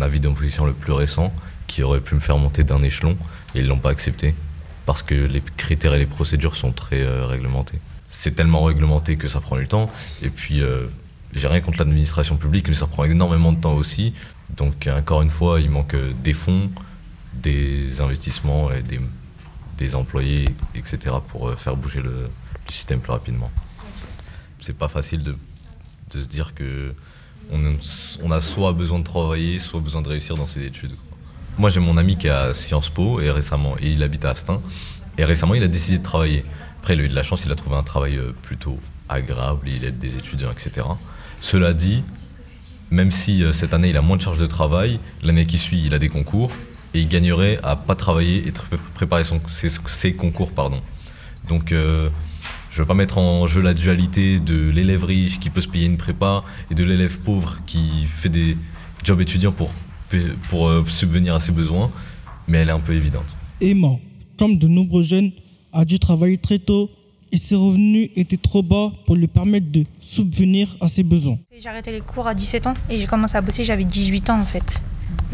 [0.00, 1.32] avis d'opposition le plus récent
[1.66, 3.16] qui aurait pu me faire monter d'un échelon
[3.54, 4.34] et ils l'ont pas accepté
[4.84, 7.80] parce que les critères et les procédures sont très euh, réglementés.
[8.08, 9.90] C'est tellement réglementé que ça prend du temps
[10.22, 10.86] et puis euh,
[11.36, 14.14] j'ai rien contre l'administration publique mais ça prend énormément de temps aussi.
[14.50, 16.70] Donc encore une fois il manque des fonds,
[17.34, 19.00] des investissements et des,
[19.78, 22.28] des employés etc pour euh, faire bouger le,
[22.66, 23.50] le système plus rapidement.
[24.60, 25.36] C'est pas facile de,
[26.12, 26.94] de se dire que
[27.52, 27.76] on,
[28.22, 30.92] on a soit besoin de travailler, soit besoin de réussir dans ses études.
[31.58, 34.30] Moi, j'ai mon ami qui est à Sciences Po et récemment, et il habite à
[34.30, 34.60] Astin.
[35.16, 36.44] Et récemment, il a décidé de travailler.
[36.80, 39.68] Après, il a eu de la chance, il a trouvé un travail euh, plutôt agréable,
[39.68, 40.86] il aide des étudiants, etc.
[41.40, 42.02] Cela dit,
[42.90, 45.82] même si euh, cette année il a moins de charges de travail, l'année qui suit,
[45.84, 46.52] il a des concours
[46.94, 48.52] et il gagnerait à pas travailler et
[48.94, 50.80] préparer ses, concours, pardon.
[51.48, 52.08] Donc, euh,
[52.70, 55.86] je veux pas mettre en jeu la dualité de l'élève riche qui peut se payer
[55.86, 58.56] une prépa et de l'élève pauvre qui fait des
[59.04, 59.70] jobs étudiants pour,
[60.68, 61.90] euh, subvenir à ses besoins,
[62.48, 63.36] mais elle est un peu évidente.
[63.60, 63.96] Emma,
[64.38, 65.32] comme de nombreux jeunes,
[65.72, 66.90] a dû travailler très tôt
[67.36, 71.36] et ses revenus étaient trop bas pour lui permettre de subvenir à ses besoins.
[71.54, 74.40] J'ai arrêté les cours à 17 ans et j'ai commencé à bosser, j'avais 18 ans
[74.40, 74.80] en fait.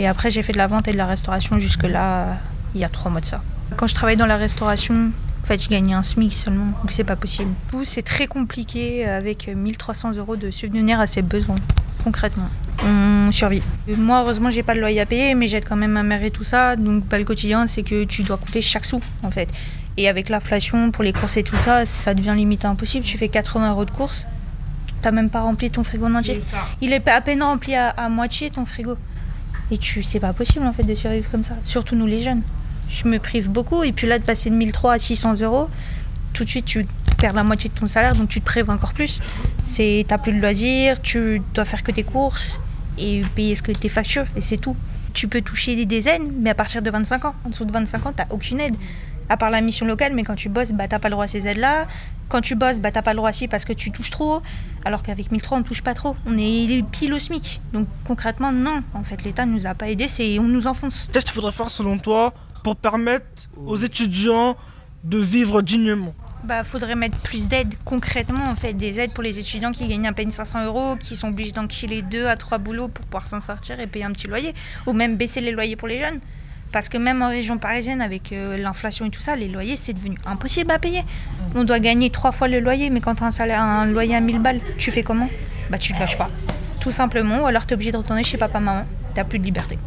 [0.00, 2.38] Et après j'ai fait de la vente et de la restauration jusque là,
[2.74, 3.40] il y a trois mois de ça.
[3.76, 5.12] Quand je travaillais dans la restauration,
[5.42, 7.52] en fait je gagnais un SMIC seulement, donc c'est pas possible.
[7.70, 11.60] Coup c'est très compliqué avec 1300 euros de subvenir à ses besoins,
[12.02, 12.48] concrètement.
[12.84, 13.62] On survit.
[13.96, 16.32] Moi heureusement j'ai pas de loyer à payer, mais j'aide quand même ma mère et
[16.32, 19.48] tout ça, donc bah, le quotidien c'est que tu dois coûter chaque sou en fait.
[19.96, 23.04] Et avec l'inflation pour les courses et tout ça, ça devient limite impossible.
[23.04, 24.26] Tu fais 80 euros de courses,
[25.02, 26.38] t'as même pas rempli ton frigo en entier.
[26.80, 28.96] Il est à peine rempli à, à moitié ton frigo.
[29.70, 31.54] Et tu, c'est pas possible en fait de survivre comme ça.
[31.64, 32.42] Surtout nous les jeunes.
[32.88, 35.68] Je me prive beaucoup et puis là de passer de 1003 à 600 euros,
[36.34, 38.92] tout de suite tu perds la moitié de ton salaire donc tu te prives encore
[38.92, 39.20] plus.
[39.62, 42.60] C'est, t'as plus de loisirs, tu dois faire que tes courses
[42.98, 44.76] et payer ce que tes factures et c'est tout.
[45.14, 47.34] Tu peux toucher des, aides, mais à partir de 25 ans.
[47.44, 48.74] En dessous de 25 ans, t'as aucune aide.
[49.28, 51.28] À part la mission locale, mais quand tu bosses, bah, t'as pas le droit à
[51.28, 51.86] ces aides-là.
[52.28, 54.42] Quand tu bosses, bah, t'as pas le droit à ci parce que tu touches trop.
[54.84, 56.16] Alors qu'avec 1003, on touche pas trop.
[56.26, 57.60] On est pile au SMIC.
[57.72, 58.82] Donc concrètement, non.
[58.94, 61.08] En fait, l'État nous a pas aidés, c'est on nous enfonce.
[61.12, 64.56] Qu'est-ce qu'il faudrait faire selon toi pour permettre aux étudiants
[65.04, 66.14] de vivre dignement?
[66.44, 70.08] Bah, faudrait mettre plus d'aides concrètement, en fait, des aides pour les étudiants qui gagnent
[70.08, 73.40] à peine 500 euros, qui sont obligés d'enquiler deux à trois boulots pour pouvoir s'en
[73.40, 74.52] sortir et payer un petit loyer,
[74.86, 76.18] ou même baisser les loyers pour les jeunes.
[76.72, 79.92] Parce que même en région parisienne, avec euh, l'inflation et tout ça, les loyers, c'est
[79.92, 81.02] devenu impossible à payer.
[81.54, 84.16] On doit gagner trois fois le loyer, mais quand tu as un, salaire, un loyer
[84.16, 85.28] à 1000 balles, tu fais comment?
[85.70, 86.30] Bah, tu te lâches pas.
[86.80, 88.84] Tout simplement, ou alors tu es obligé de retourner chez papa-maman.
[89.14, 89.78] T'as plus de liberté.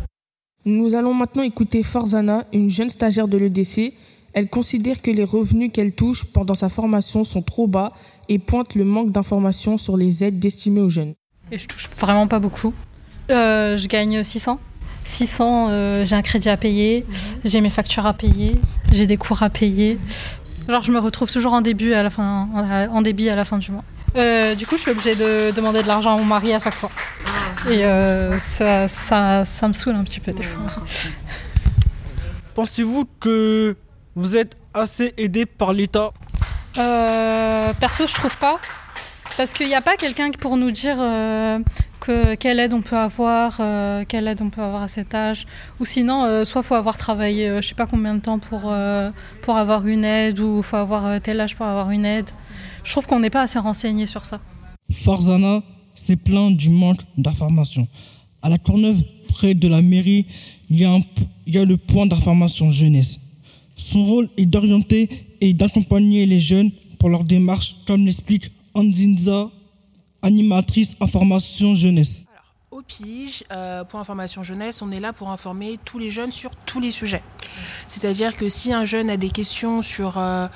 [0.64, 3.94] Nous allons maintenant écouter Forzana, une jeune stagiaire de l'EDC.
[4.34, 7.94] Elle considère que les revenus qu'elle touche pendant sa formation sont trop bas
[8.30, 11.14] et pointe le manque d'informations sur les aides destinées aux jeunes.
[11.52, 12.74] Et je touche vraiment pas beaucoup.
[13.32, 14.60] Euh, je gagne 600.
[15.06, 17.06] 600, euh, j'ai un crédit à payer,
[17.46, 18.60] j'ai mes factures à payer,
[18.92, 19.98] j'ai des cours à payer.
[20.68, 22.50] Genre, je me retrouve toujours en début à la fin,
[22.92, 23.84] en, débit à la fin du mois.
[24.16, 26.74] Euh, du coup, je suis obligée de demander de l'argent à mon mari à chaque
[26.74, 26.90] fois.
[27.70, 30.64] Et euh, ça, ça, ça me saoule un petit peu des fois.
[32.56, 33.76] Pensez-vous que
[34.16, 36.12] vous êtes assez aidé par l'État?
[36.78, 38.60] Euh, perso, je trouve pas.
[39.38, 40.96] Parce qu'il n'y a pas quelqu'un pour nous dire
[42.06, 45.46] que, quelle aide on peut avoir, euh, quelle aide on peut avoir à cet âge.
[45.80, 48.64] Ou sinon, euh, soit faut avoir travaillé euh, je sais pas combien de temps pour,
[48.66, 52.30] euh, pour avoir une aide, ou faut avoir tel âge pour avoir une aide.
[52.84, 54.40] Je trouve qu'on n'est pas assez renseigné sur ça.
[54.92, 55.64] Farzana
[55.96, 57.88] s'est plaint du manque d'informations.
[58.44, 60.28] À la Courneuve, près de la mairie,
[60.70, 60.98] il y a,
[61.48, 63.18] il y a le point d'information jeunesse.
[63.76, 65.10] Son rôle est d'orienter
[65.42, 69.50] et d'accompagner les jeunes pour leur démarche, comme l'explique Anzinza,
[70.26, 72.24] animatrice information jeunesse.
[72.72, 76.50] Au PIGE, euh, pour information jeunesse, on est là pour informer tous les jeunes sur
[76.66, 77.22] tous les sujets.
[77.88, 80.48] C'est-à-dire que si un jeune a des questions sur euh,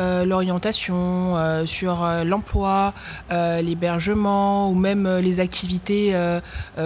[0.00, 1.36] euh, l'orientation,
[1.66, 2.94] sur l'emploi,
[3.30, 6.14] l'hébergement ou même les activités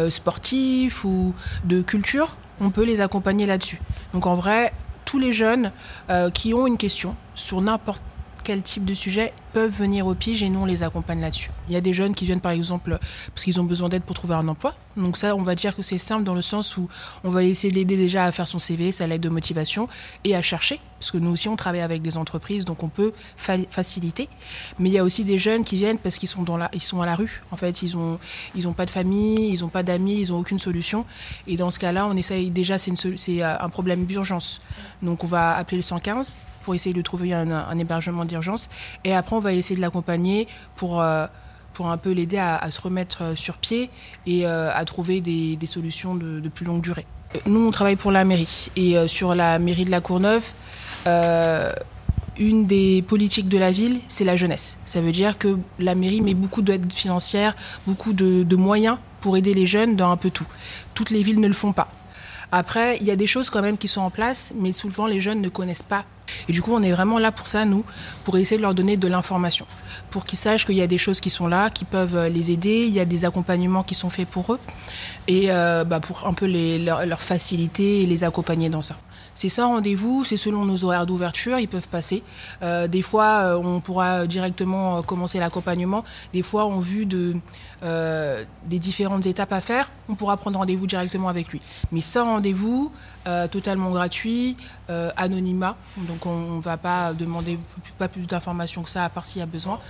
[0.09, 3.81] sportives ou de culture, on peut les accompagner là-dessus.
[4.13, 4.73] Donc en vrai,
[5.05, 5.71] tous les jeunes
[6.35, 8.03] qui ont une question sur n'importe
[8.45, 11.51] quel type de sujet peuvent venir au pige et nous on les accompagne là-dessus.
[11.69, 12.99] Il y a des jeunes qui viennent par exemple
[13.35, 14.75] parce qu'ils ont besoin d'aide pour trouver un emploi.
[14.97, 16.89] Donc ça on va dire que c'est simple dans le sens où
[17.25, 19.89] on va essayer de l'aider déjà à faire son CV, sa lettre de motivation
[20.25, 23.13] et à chercher parce que nous aussi on travaille avec des entreprises donc on peut
[23.37, 24.29] fa- faciliter.
[24.79, 27.07] Mais il y a aussi des jeunes qui viennent parce qu'ils sont ils sont à
[27.07, 27.43] la rue.
[27.51, 28.19] En fait, ils ont
[28.55, 31.05] ils ont pas de famille, ils ont pas d'amis, ils ont aucune solution
[31.47, 32.93] et dans ce cas-là, on essaye déjà c'est
[33.43, 34.61] euh, un problème d'urgence.
[35.03, 38.69] Donc on va appeler le 115 pour essayer de trouver un, hébergement d'urgence.
[39.05, 41.27] Et après, on va essayer de l'accompagner pour, euh,
[41.75, 43.91] pour un peu l'aider à, se remettre euh, sur pied
[44.27, 47.07] et euh, à trouver des, solutions de, plus longue durée.
[47.47, 48.71] Nous, on travaille pour la mairie.
[48.77, 50.45] Et sur la mairie de la Courneuve,
[52.39, 54.77] une des politiques de la ville, c'est la jeunesse.
[54.85, 59.55] Ça veut dire que la mairie met beaucoup d'aide financière, beaucoup de moyens pour aider
[59.55, 60.47] les jeunes dans un peu tout.
[60.93, 61.89] Toutes les villes ne le font pas.
[62.55, 65.21] Après, il y a des choses quand même qui sont en place, mais souvent les
[65.21, 66.05] jeunes ne connaissent pas.
[66.49, 67.85] Et du coup, on est vraiment là pour ça, nous,
[68.25, 69.67] pour essayer de leur donner de l'information,
[70.11, 72.51] pour qu'ils sachent qu'il y a des choses qui sont là, qui peuvent euh, les
[72.51, 74.61] aider, il y a des accompagnements qui sont faits pour eux,
[75.29, 78.97] et euh, bah, pour un peu leur faciliter et les accompagner dans ça.
[79.35, 82.23] C'est sans rendez-vous, c'est selon nos horaires d'ouverture, ils peuvent passer.
[82.63, 86.05] Euh, des fois, euh, on pourra directement euh, commencer l'accompagnement.
[86.33, 87.37] Des fois, en vue de,
[87.83, 91.61] des différentes étapes à faire, on pourra prendre rendez-vous directement avec lui.
[91.91, 92.93] Mais sans rendez-vous,
[93.51, 94.57] totalement gratuit,
[95.17, 95.77] anonymat.
[95.97, 97.59] Donc, on ne va pas demander
[97.99, 99.81] pas plus d'informations que ça, à part s'il y a besoin.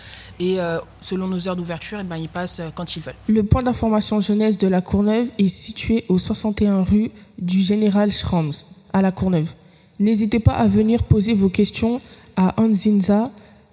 [0.40, 0.58] Et
[1.02, 3.14] selon nos heures d'ouverture, eh ben, ils passent quand ils veulent.
[3.28, 8.52] Le point d'information jeunesse de la Courneuve est situé au 61 rue du Général Schrams,
[8.92, 9.52] à la Courneuve.
[9.98, 12.00] N'hésitez pas à venir poser vos questions
[12.36, 13.30] à Anzinza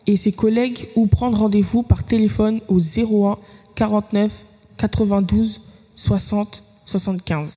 [0.07, 3.37] et ses collègues ou prendre rendez-vous par téléphone au 01
[3.75, 4.45] 49
[4.77, 5.61] 92
[5.95, 7.53] 60 75.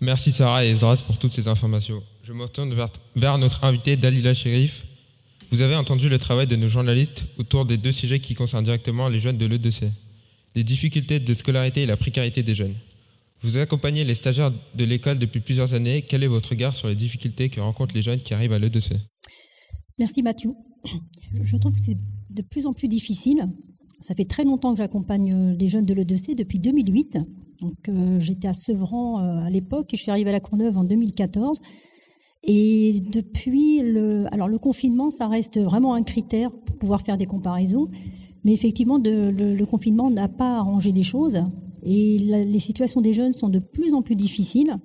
[0.00, 2.02] Merci Sarah et Esdras pour toutes ces informations.
[2.24, 2.74] Je me retourne
[3.16, 4.84] vers, notre invité Dalila Sherif.
[5.50, 9.08] Vous avez entendu le travail de nos journalistes autour des deux sujets qui concernent directement
[9.08, 9.90] les jeunes de l'E2C.
[10.54, 12.74] Les difficultés de scolarité et la précarité des jeunes.
[13.42, 16.02] Vous accompagnez les stagiaires de l'école depuis plusieurs années.
[16.02, 18.92] Quel est votre regard sur les difficultés que rencontrent les jeunes qui arrivent à l'E2C
[19.98, 20.52] Merci Mathieu.
[21.42, 21.96] Je- trouve que c'est
[22.30, 23.46] de plus en plus difficile.
[24.00, 27.18] Ça fait très longtemps que j'accompagne euh, les jeunes de l'E2C depuis 2008.
[27.60, 30.76] Donc euh, j'étais à Sevran euh, à l'époque et je suis arrivée à la Courneuve
[30.78, 31.60] en 2014.
[32.42, 37.26] Et depuis le, alors le confinement, ça reste vraiment un critère pour pouvoir faire des
[37.26, 37.88] comparaisons.
[38.44, 41.42] Mais effectivement, le confinement n'a pas arrangé les choses
[41.82, 44.76] et les situations des jeunes sont de plus en plus difficiles.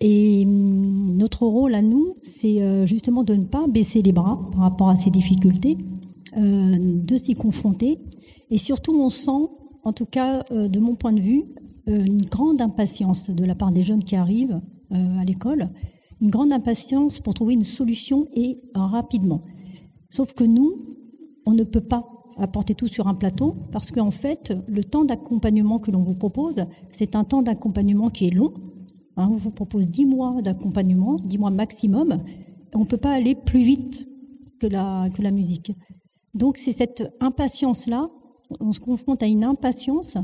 [0.00, 4.40] Et hum, notre rôle à nous, c'est euh, justement de ne pas baisser les bras
[4.52, 5.78] par rapport à ces difficultés,
[6.36, 7.98] euh, de s'y confronter.
[8.50, 9.48] Et surtout, on sent,
[9.84, 11.44] en tout cas euh, de mon point de vue,
[11.86, 14.58] une grande impatience de la part des jeunes qui arrivent
[14.90, 15.68] à l'école,
[16.22, 19.44] une grande impatience pour trouver une solution et rapidement.
[20.08, 20.82] Sauf que nous,
[21.44, 25.78] on ne peut pas apporter tout sur un plateau parce qu'en fait, le temps d'accompagnement
[25.78, 28.52] que l'on vous propose, c'est un temps d'accompagnement qui est long.
[29.16, 32.18] Hein, on vous propose 10 mois d'accompagnement, 10 mois maximum.
[32.74, 34.08] On ne peut pas aller plus vite
[34.60, 35.72] que la, que la musique.
[36.34, 38.08] Donc c'est cette impatience-là,
[38.60, 40.16] on se confronte à une impatience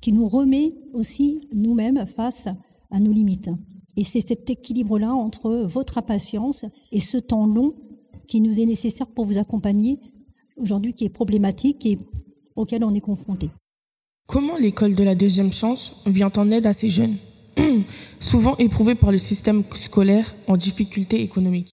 [0.00, 2.48] qui nous remet aussi nous-mêmes face
[2.90, 3.50] à nos limites.
[3.96, 7.74] Et c'est cet équilibre-là entre votre impatience et ce temps long
[8.26, 10.00] qui nous est nécessaire pour vous accompagner
[10.56, 11.98] aujourd'hui, qui est problématique et
[12.56, 13.50] auquel on est confronté.
[14.26, 17.16] Comment l'école de la deuxième chance vient en aide à ces jeunes
[18.20, 21.70] Souvent éprouvés par le système scolaire en difficulté économique?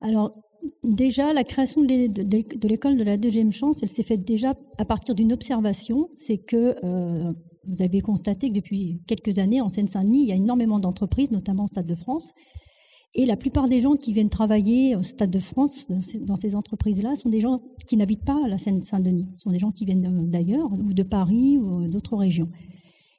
[0.00, 0.34] Alors,
[0.82, 5.14] déjà, la création de, l'école de la deuxième chance, elle s'est faite déjà à partir
[5.14, 6.08] d'une observation.
[6.10, 7.32] C'est que euh,
[7.66, 11.64] vous avez constaté que depuis quelques années, en Seine-Saint-Denis, il y a énormément d'entreprises, notamment
[11.64, 12.32] au Stade de France.
[13.16, 15.86] Et la plupart des gens qui viennent travailler au Stade de France,
[16.22, 19.26] dans ces- entreprises-là, sont des gens qui n'habitent pas à la Seine-Saint-Denis.
[19.36, 22.48] Ce sont des gens qui viennent euh, d'ailleurs, ou de Paris, ou d'autres régions.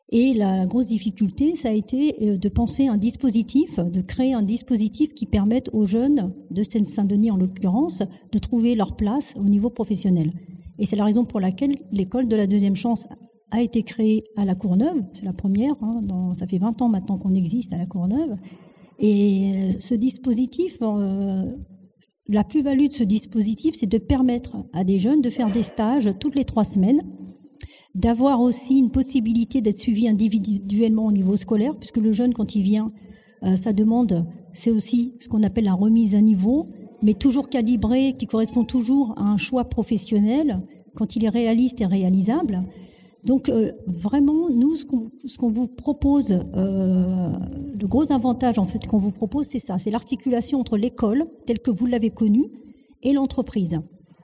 [0.10, 4.43] Et la grosse difficulté, ça a été euh, de penser un dispositif, de créer un
[4.43, 9.69] dispositif qui permette aux jeunes de Seine-Saint-Denis, en l'occurrence, de trouver leur place au niveau
[9.69, 10.34] professionnel.
[10.77, 13.08] Et c'est la raison pour laquelle l'école de la deuxième chance
[13.51, 15.01] a été créée à la Courneuve.
[15.13, 15.75] C'est la première.
[15.81, 16.01] hein,
[16.34, 18.36] ça fait 20 ans maintenant qu'on existe à la Courneuve.
[18.99, 21.43] Et euh, ce dispositif, euh,
[22.27, 26.10] la plus-value de ce dispositif, c'est de permettre à des jeunes de faire des stages
[26.19, 27.01] toutes les trois semaines
[27.93, 32.62] d'avoir aussi une possibilité d'être suivi individuellement au niveau scolaire, puisque le jeune, quand il
[32.62, 32.91] vient,
[33.43, 36.67] euh, sa demande, c'est aussi ce qu'on appelle la remise à niveau,
[37.02, 40.62] mais toujours calibré, qui correspond toujours à un choix professionnel,
[40.93, 42.63] quand il est réaliste et réalisable.
[43.23, 43.50] Donc
[43.87, 46.37] vraiment, nous, ce qu'on vous propose,
[47.86, 51.60] le gros avantage en fait qu'on vous propose, c'est ça, c'est l'articulation entre l'école telle
[51.60, 52.50] que vous l'avez connue
[53.04, 53.79] et l'entreprise.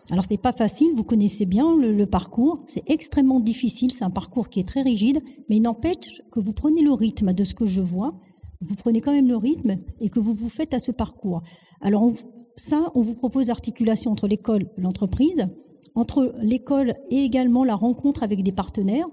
[0.10, 4.50] Alors c'est pas facile, vous connaissez bien le, parcours, c'est extrêmement difficile, c'est un parcours
[4.50, 7.68] qui est très rigide, mais il n'empêche que vous prenez le rythme de ce que
[7.68, 8.16] je vois,
[8.62, 11.44] vous prenez quand même le rythme et que vous vous faites à ce parcours.
[11.82, 12.10] Alors
[12.56, 15.46] ça, on vous propose l'articulation entre l'école et l'entreprise,
[15.94, 19.06] entre l'école et également la rencontre avec des partenaires.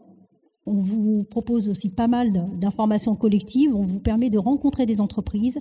[0.68, 5.58] On vous propose aussi pas mal d'informations collectives, on vous permet de rencontrer des entreprises,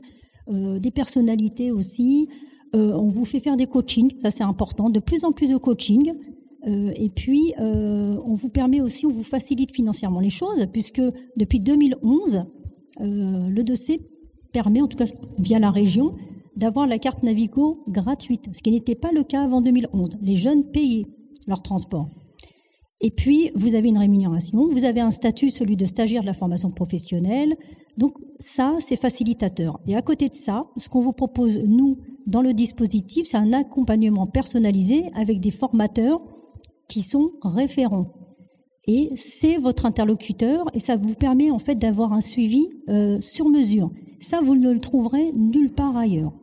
[0.50, 2.30] euh, des personnalités aussi,
[2.74, 6.14] on vous fait faire des coachings, ça c'est important, de plus en plus de coaching.
[6.66, 11.02] et puis, on vous permet aussi, on vous facilite financièrement les choses, puisque
[11.38, 12.44] depuis 2011,
[13.00, 14.06] le dossier
[14.52, 15.06] permet, en tout cas
[15.40, 16.16] via la région,
[16.58, 20.18] d'avoir la carte Navigo gratuite, ce qui n'était pas le cas avant 2011.
[20.22, 21.06] Les jeunes payaient
[21.48, 22.10] leur transport.
[23.00, 26.34] Et puis, vous avez une rémunération, vous avez un statut, celui de stagiaire de la
[26.34, 27.56] formation professionnelle.
[27.98, 29.80] Donc, ça, c'est facilitateur.
[29.88, 33.54] Et à côté de ça, ce qu'on vous propose, nous, dans le dispositif, c'est un
[33.54, 36.22] accompagnement personnalisé avec des formateurs
[36.88, 38.14] qui sont référents.
[38.88, 43.50] Et c'est votre interlocuteur et ça vous permet en fait d'avoir un suivi euh, sur
[43.50, 43.92] mesure.
[44.20, 46.34] Ça, vous ne le trouverez nulle part ailleurs.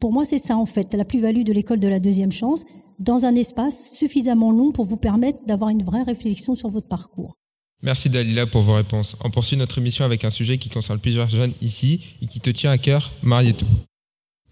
[0.00, 2.64] Pour moi, c'est ça en fait, la plus-value de l'école de la deuxième chance,
[2.98, 7.36] dans un espace suffisamment long pour vous permettre d'avoir une vraie réflexion sur votre parcours.
[7.82, 9.16] Merci Dalila pour vos réponses.
[9.22, 12.50] On poursuit notre émission avec un sujet qui concerne plusieurs jeunes ici et qui te
[12.50, 13.66] tient à cœur, Marietou.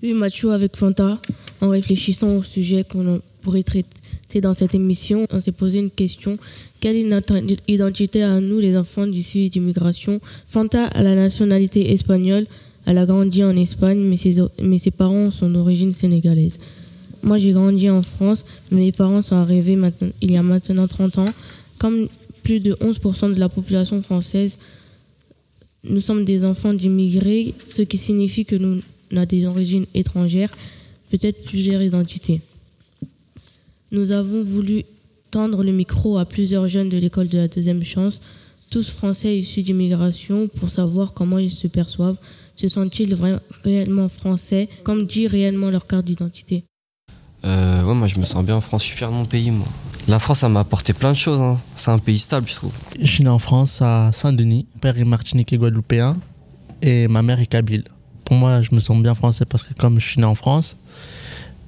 [0.02, 1.18] Oui, Mathieu, avec Fanta,
[1.62, 3.88] en réfléchissant au sujet qu'on pourrait traiter
[4.42, 6.38] dans cette émission, on s'est posé une question.
[6.80, 10.20] Quelle est notre identité à nous, les enfants d'issue d'immigration?
[10.46, 12.46] Fanta a la nationalité espagnole,
[12.86, 16.58] elle a grandi en Espagne, mais ses, mais ses parents sont d'origine sénégalaise.
[17.24, 21.16] Moi, j'ai grandi en France, mes parents sont arrivés maintenant, il y a maintenant 30
[21.18, 21.32] ans.
[21.78, 22.08] Comme
[22.42, 24.58] plus de 11% de la population française,
[25.84, 30.50] nous sommes des enfants d'immigrés, ce qui signifie que nous avons des origines étrangères,
[31.10, 32.42] peut-être plusieurs identités.
[33.90, 34.84] Nous avons voulu
[35.30, 38.20] tendre le micro à plusieurs jeunes de l'école de la deuxième chance,
[38.68, 42.18] tous français issus d'immigration, pour savoir comment ils se perçoivent
[42.56, 43.16] se sentent-ils
[43.64, 46.64] réellement français, comme dit réellement leur carte d'identité
[47.44, 49.50] euh, Ouais, moi je me sens bien en France, je suis fier de mon pays,
[49.50, 49.66] moi.
[50.06, 51.40] La France, ça m'a apporté plein de choses.
[51.40, 51.58] Hein.
[51.76, 52.72] C'est un pays stable, je trouve.
[53.00, 54.66] Je suis né en France, à Saint-Denis.
[54.74, 56.16] Mon père est martinique et guadeloupéen.
[56.82, 57.84] Et ma mère est kabyle.
[58.26, 60.76] Pour moi, je me sens bien français parce que comme je suis né en France,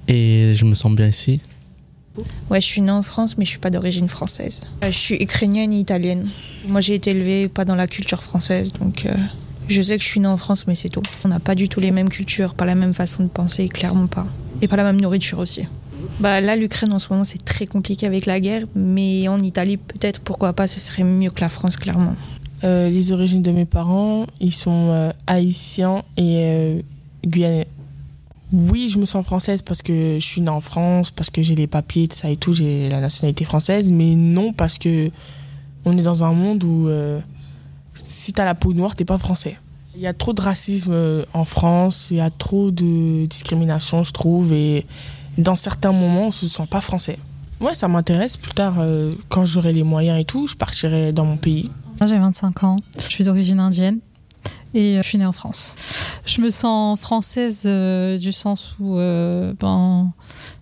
[0.09, 1.41] et je me sens bien ici.
[2.51, 4.61] Ouais, je suis née en France, mais je suis pas d'origine française.
[4.85, 6.29] Euh, je suis ukrainienne et italienne.
[6.67, 9.07] Moi, j'ai été élevée pas dans la culture française, donc...
[9.07, 9.15] Euh,
[9.69, 11.03] je sais que je suis née en France, mais c'est tout.
[11.25, 14.07] On n'a pas du tout les mêmes cultures, pas la même façon de penser, clairement
[14.07, 14.27] pas.
[14.63, 15.63] Et pas la même nourriture aussi.
[16.21, 19.77] Bah là, l'Ukraine en ce moment, c'est très compliqué avec la guerre, mais en Italie,
[19.77, 22.15] peut-être, pourquoi pas, ce serait mieux que la France, clairement.
[22.65, 26.81] Euh, les origines de mes parents, ils sont euh, haïtiens et euh,
[27.25, 27.67] guyanais.
[28.53, 31.55] Oui, je me sens française parce que je suis née en France, parce que j'ai
[31.55, 35.11] les papiers, tout ça et tout, j'ai la nationalité française, mais non parce que
[35.85, 36.89] on est dans un monde où
[38.03, 39.59] si t'as la peau noire, t'es pas français.
[39.95, 44.05] Il y a trop de racisme euh, en France, il y a trop de discrimination,
[44.05, 44.85] je trouve, et
[45.39, 47.19] dans certains moments, on se sent pas français.
[47.61, 48.37] Ouais, ça m'intéresse.
[48.37, 51.71] Plus tard, euh, quand j'aurai les moyens et tout, je partirai dans mon pays.
[52.07, 54.01] J'ai 25 ans, je suis d'origine indienne
[54.75, 55.75] et euh, je suis née en France.
[56.27, 57.63] Je me sens française
[58.21, 60.13] du sens où ben,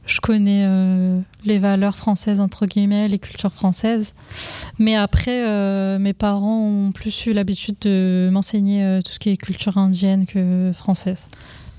[0.07, 4.15] je connais euh, les valeurs françaises, entre guillemets, les cultures françaises.
[4.79, 9.31] Mais après, euh, mes parents ont plus eu l'habitude de m'enseigner euh, tout ce qui
[9.31, 11.29] est culture indienne que française.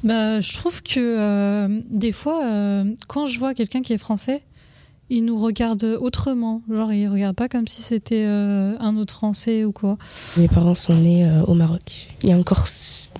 [0.04, 2.42] Bah, je trouve que des fois,
[3.08, 4.44] quand je vois quelqu'un qui est français,
[5.10, 6.62] il nous regarde autrement.
[6.72, 9.98] Genre, il regarde pas comme si c'était un autre français ou quoi.
[10.38, 12.08] Mes parents sont nés au Maroc.
[12.24, 12.68] Il y a encore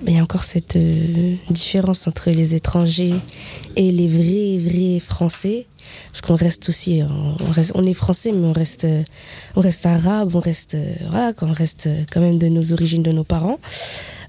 [0.04, 3.14] il y a encore cette euh, différence entre les étrangers
[3.76, 5.66] et les vrais, vrais Français.
[6.10, 8.86] Parce qu'on reste aussi, on, reste, on est français, mais on reste,
[9.54, 10.76] on reste arabe, on reste,
[11.08, 13.58] voilà, on reste quand même de nos origines, de nos parents.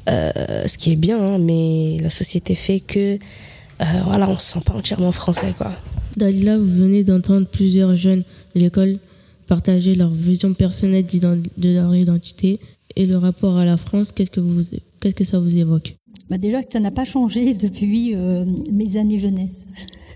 [0.07, 0.31] Euh,
[0.67, 4.59] ce qui est bien, hein, mais la société fait que, euh, voilà, on se sent
[4.63, 5.71] pas entièrement français, quoi.
[6.17, 8.23] Dalila, vous venez d'entendre plusieurs jeunes
[8.55, 8.99] de l'école
[9.47, 12.59] partager leur vision personnelle de leur identité
[12.95, 14.11] et le rapport à la France.
[14.11, 15.95] Qu'est-ce que ça vous évoque?
[16.29, 19.65] Bah Déjà que ça n'a pas changé depuis euh, mes années jeunesse.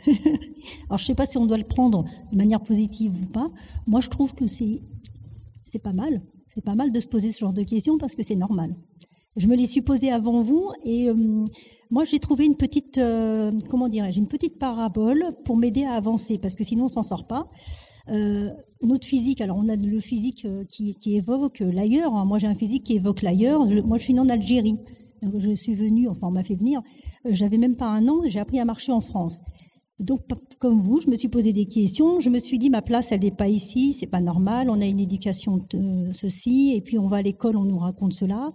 [0.89, 3.49] Alors je ne sais pas si on doit le prendre de manière positive ou pas.
[3.87, 4.81] Moi je trouve que c'est
[5.63, 6.21] c'est pas mal.
[6.47, 8.75] C'est pas mal de se poser ce genre de questions parce que c'est normal.
[9.37, 11.45] Je me les suis posées avant vous et euh,
[11.91, 16.37] moi j'ai trouvé une petite euh, comment dirais-je une petite parabole pour m'aider à avancer
[16.37, 17.49] parce que sinon on s'en sort pas.
[18.81, 22.15] notre physique, alors on a le physique qui, qui évoque l'ailleurs.
[22.15, 22.25] Hein.
[22.25, 23.65] Moi j'ai un physique qui évoque l'ailleurs.
[23.85, 24.77] Moi je suis née en Algérie.
[25.37, 26.81] Je suis venue, enfin on m'a fait venir.
[27.25, 29.39] J'avais même pas un an, j'ai appris à marcher en France.
[30.01, 30.21] Donc,
[30.59, 32.19] comme vous, je me suis posé des questions.
[32.19, 34.69] Je me suis dit, ma place, elle n'est pas ici, c'est pas normal.
[34.69, 38.13] On a une éducation de ceci, et puis on va à l'école, on nous raconte
[38.13, 38.51] cela.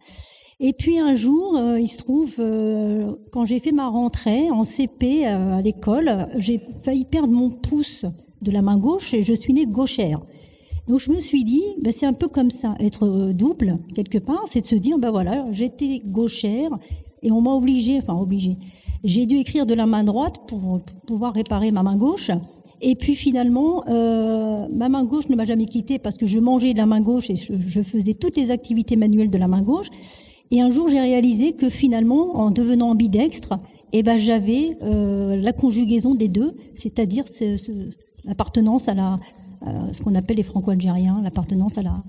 [0.58, 4.64] Et puis un jour, euh, il se trouve, euh, quand j'ai fait ma rentrée en
[4.64, 8.06] CP euh, à l'école, j'ai failli perdre mon pouce
[8.40, 10.18] de la main gauche et je suis née gauchère.
[10.88, 14.44] Donc je me suis dit, ben, c'est un peu comme ça, être double quelque part,
[14.50, 16.70] c'est de se dire, ben voilà, j'étais gauchère
[17.22, 18.56] et on m'a obligée, enfin obligée,
[19.04, 22.30] J'ai dû écrire de la main droite pour, pouvoir réparer ma main gauche.
[22.80, 26.78] Et puis finalement, ma main gauche ne m'a jamais quittée parce que je mangeais de
[26.78, 29.88] la main gauche et je, faisais toutes les activités manuelles de la main gauche.
[30.50, 33.58] Et un jour, j'ai réalisé que finalement, en devenant ambidextre,
[33.92, 37.24] eh ben, j'avais euh, la conjugaison des deux, c'est-à-dire
[38.24, 39.18] l'appartenance à la,
[39.92, 42.02] ce qu'on appelle les franco-algériens, l'appartenance à la,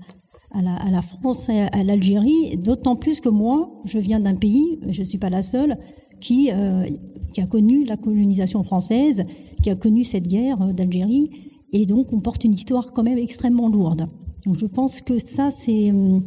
[0.52, 4.34] à la, à la France et à l'Algérie, d'autant plus que moi, je viens d'un
[4.34, 5.76] pays, je ne suis pas la seule,
[6.20, 6.84] qui, euh,
[7.32, 9.24] qui a connu la colonisation française,
[9.62, 11.30] qui a connu cette guerre euh, d'Algérie,
[11.72, 14.08] et donc on porte une histoire quand même extrêmement lourde.
[14.46, 16.22] Donc je pense que ça, c'est hum,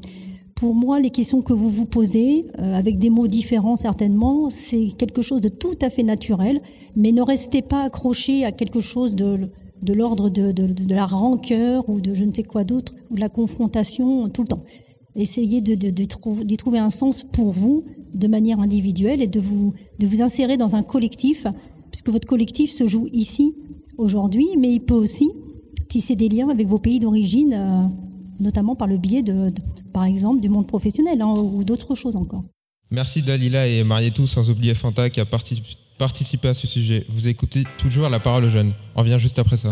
[0.62, 4.89] pour moi les questions que vous vous posez, euh, avec des mots différents certainement, c'est
[4.95, 6.62] quelque chose de tout à fait naturel,
[6.95, 9.49] mais ne restez pas accroché à quelque chose de
[9.82, 13.20] de l'ordre de, de, la rancœur ou de je ne sais quoi d'autre, ou de
[13.20, 14.64] la confrontation tout le temps.
[15.16, 20.05] Essayez de, trouver, trouver un sens pour vous de manière individuelle et de vous, de
[20.05, 21.47] vous insérer dans un collectif,
[21.89, 23.55] puisque votre collectif se joue ici,
[23.97, 25.32] aujourd'hui, mais il peut aussi
[25.89, 28.11] tisser des liens avec vos pays d'origine, euh,
[28.42, 29.54] notamment par le biais de,
[29.94, 32.44] par exemple, du monde professionnel hein, ou d'autres choses encore.
[32.89, 37.06] Merci Dalila et Marietou, sans oublier Fanta qui a participé à ce sujet.
[37.10, 38.74] Vous écoutez toujours la parole aux jeunes.
[38.96, 39.70] On revient juste après ça.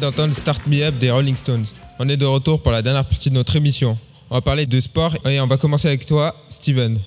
[0.00, 1.66] D'entendre Start Me Up des Rolling Stones.
[1.98, 3.98] On est de retour pour la dernière partie de notre émission.
[4.30, 6.98] On va parler de sport et on va commencer avec toi, Steven.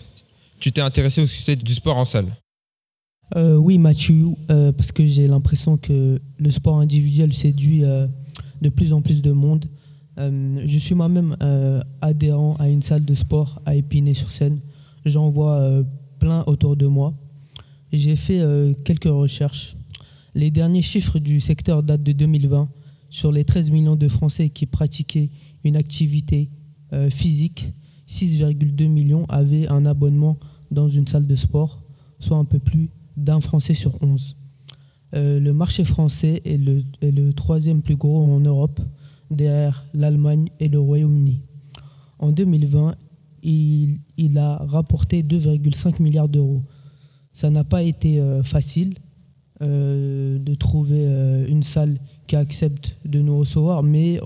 [0.59, 2.27] Tu t'es intéressé au succès du sport en salle
[3.35, 8.05] euh, Oui, Mathieu, euh, parce que j'ai l'impression que le sport individuel séduit euh,
[8.61, 9.65] de plus en plus de monde.
[10.17, 11.35] Je suis moi-même
[12.01, 14.59] adhérent à une salle de sport à Épinay-sur-Seine.
[15.03, 15.83] J'en vois
[16.19, 17.15] plein autour de moi.
[17.91, 18.39] J'ai fait
[18.85, 19.75] quelques recherches.
[20.35, 22.69] Les derniers chiffres du secteur datent de 2020.
[23.13, 25.29] Sur les 13 millions de Français qui pratiquaient
[25.63, 26.49] une activité
[27.11, 27.71] physique,
[28.07, 30.39] 6,2 millions avaient un abonnement
[30.71, 31.83] dans une salle de sport,
[32.19, 34.35] soit un peu plus d'un Français sur 11.
[35.13, 38.81] le marché français est le, troisième plus gros en Europe
[39.29, 41.39] derrière l'Allemagne et le Royaume-Uni.
[42.17, 42.95] En 2020,
[43.43, 46.63] il, a rapporté 2,5 milliards d'euros.
[47.31, 48.95] Ça n'a pas été euh, facile
[49.61, 51.99] euh, de trouver euh, une salle
[52.33, 54.19] qui accepte de nous recevoir, mais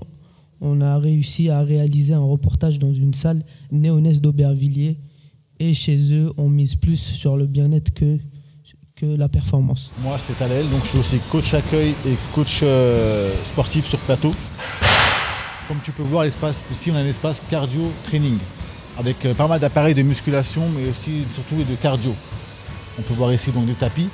[0.62, 4.96] on a réussi à réaliser un reportage dans une salle néonnaise d'Aubervilliers.
[5.60, 8.18] Et chez eux, on mise plus sur le bien-être que,
[8.96, 9.90] que la performance.
[10.02, 12.64] Moi, c'est Talel, donc je suis aussi coach accueil et coach
[13.44, 14.32] sportif sur plateau.
[15.68, 18.38] Comme tu peux voir, l'espace, ici on a un espace cardio training
[18.98, 22.14] avec euh, pas mal d'appareils de musculation mais aussi surtout de cardio.
[22.98, 24.08] On peut voir ici donc des tapis,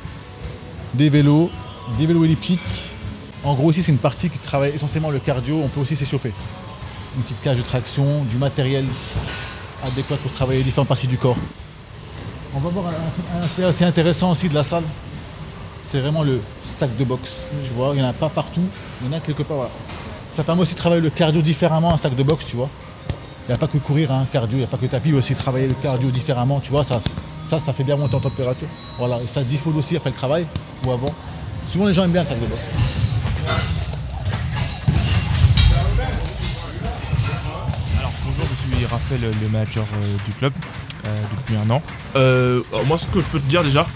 [0.95, 1.49] des vélos,
[1.97, 2.59] des vélos elliptiques.
[3.45, 6.33] En gros ici c'est une partie qui travaille essentiellement le cardio, on peut aussi s'échauffer.
[7.17, 8.85] Une petite cage de traction, du matériel
[9.85, 11.37] adéquat pour travailler différentes parties du corps.
[12.57, 14.85] On va voir un, aspect assez intéressant aussi de la salle.
[15.85, 16.41] C'est vraiment le
[16.79, 17.31] sac de boxe.
[17.65, 18.63] Tu vois, il n'y en a pas partout,
[19.03, 19.69] il y en a quelque part.
[20.29, 22.69] Ça permet aussi de travailler le cardio différemment, un sac de boxe, tu vois.
[23.47, 25.11] Il n'y a pas que courir, un hein, cardio, il n'y a pas que tapis,
[25.11, 26.83] il aussi travailler le cardio différemment, tu vois.
[26.83, 27.01] Ça,
[27.45, 28.69] ça, fait bien monter en température.
[28.99, 30.47] Voilà, et ça défaut aussi après le travail
[30.87, 31.13] ou avant.
[31.71, 33.04] Souvent, les gens aiment bien un sac de boxe.
[37.99, 40.53] Alors, bonjour, je suis Raphaël, le manager euh, du club
[41.05, 41.83] euh, depuis un an.
[42.17, 43.87] Euh, moi, ce que je peux te dire déjà,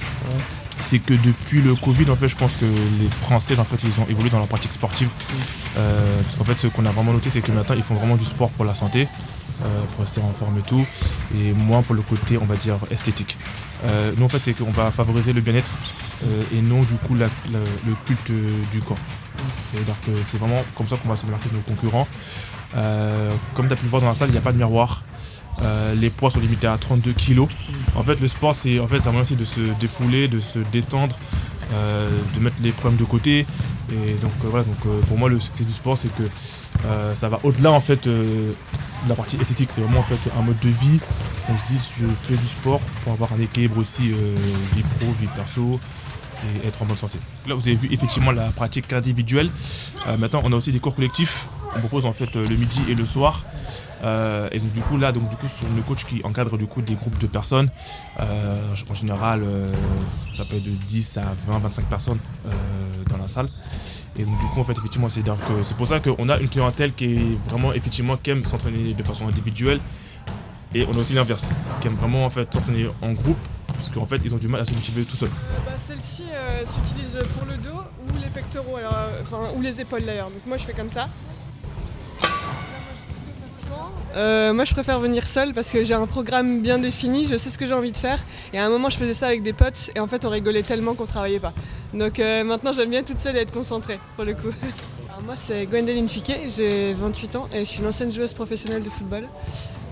[0.82, 2.66] c'est que depuis le Covid, en fait, je pense que
[3.01, 5.09] les Français, en fait, ils ont évolué dans leur pratique sportive.
[5.74, 8.24] Parce qu'en fait, ce qu'on a vraiment noté, c'est que maintenant, ils font vraiment du
[8.24, 9.09] sport pour la santé,
[9.92, 10.84] pour rester en forme et tout,
[11.34, 13.38] et moins pour le côté, on va dire, esthétique.
[14.16, 15.70] Nous, en fait, c'est qu'on va favoriser le bien-être
[16.53, 18.32] et non, du coup, le culte
[18.72, 18.99] du corps.
[19.72, 22.09] C'est-à-dire que c'est vraiment comme ça qu'on va se démarquer de nos concurrents.
[23.55, 25.03] comme tu as pu le voir dans la salle, il n'y a pas de miroir.
[25.62, 27.47] Euh, les poids sont limités à 32 kg.
[27.97, 30.59] En fait, le sport, c'est en fait, un moyen aussi de se défouler, de se
[30.72, 31.16] détendre,
[31.72, 33.47] euh, de mettre les problèmes de côté.
[33.91, 36.24] Et donc euh, voilà, donc pour moi, le succès du sport, c'est que
[37.14, 38.55] ça va au-delà en fait de
[39.09, 39.70] la partie esthétique.
[39.74, 41.01] C'est vraiment en fait un mode de vie.
[41.49, 45.28] On se dit, je fais du sport pour avoir un équilibre aussi vie pro, vie
[45.34, 45.80] perso
[46.45, 47.18] et être en bonne santé.
[47.47, 49.51] Là, vous avez vu effectivement la pratique individuelle.
[50.18, 51.47] maintenant, on a aussi des cours collectifs.
[51.76, 53.45] On propose en fait le midi et le soir.
[54.05, 56.66] Euh, et donc du coup là, donc du coup, sont le coach qui encadre du
[56.66, 57.68] coup des groupes de personnes.
[58.20, 59.72] Euh, en général, euh,
[60.36, 62.18] ça peut être de 10 à 20, 25 personnes
[63.11, 63.49] dans la salle.
[64.18, 65.22] Et donc du coup, en fait, effectivement, c'est
[65.64, 69.03] c'est pour ça qu'on a une clientèle qui est vraiment effectivement qui aime s'entraîner de
[69.03, 69.80] façon individuelle.
[70.74, 71.45] Et on a aussi l'inverse,
[71.80, 73.39] qui aime vraiment en fait s'entraîner en groupe,
[73.79, 75.31] parce qu'en fait, ils ont du mal à se motiver tout seuls.
[75.64, 76.24] Bah, Celle-ci
[76.66, 78.79] s'utilise pour le dos ou les pectoraux,
[79.57, 80.31] ou les épaules d'ailleurs.
[80.31, 81.09] Donc moi, je fais comme ça.
[84.16, 87.51] Euh, moi, je préfère venir seule parce que j'ai un programme bien défini, je sais
[87.51, 88.18] ce que j'ai envie de faire.
[88.53, 90.62] Et à un moment, je faisais ça avec des potes et en fait, on rigolait
[90.62, 91.53] tellement qu'on travaillait pas.
[91.95, 94.51] Donc euh, maintenant, j'aime bien toute seule et être concentrée pour le coup.
[95.24, 98.91] moi, c'est Gwendoline Fiquet, j'ai 28 ans et je suis une ancienne joueuse professionnelle de
[98.91, 99.24] football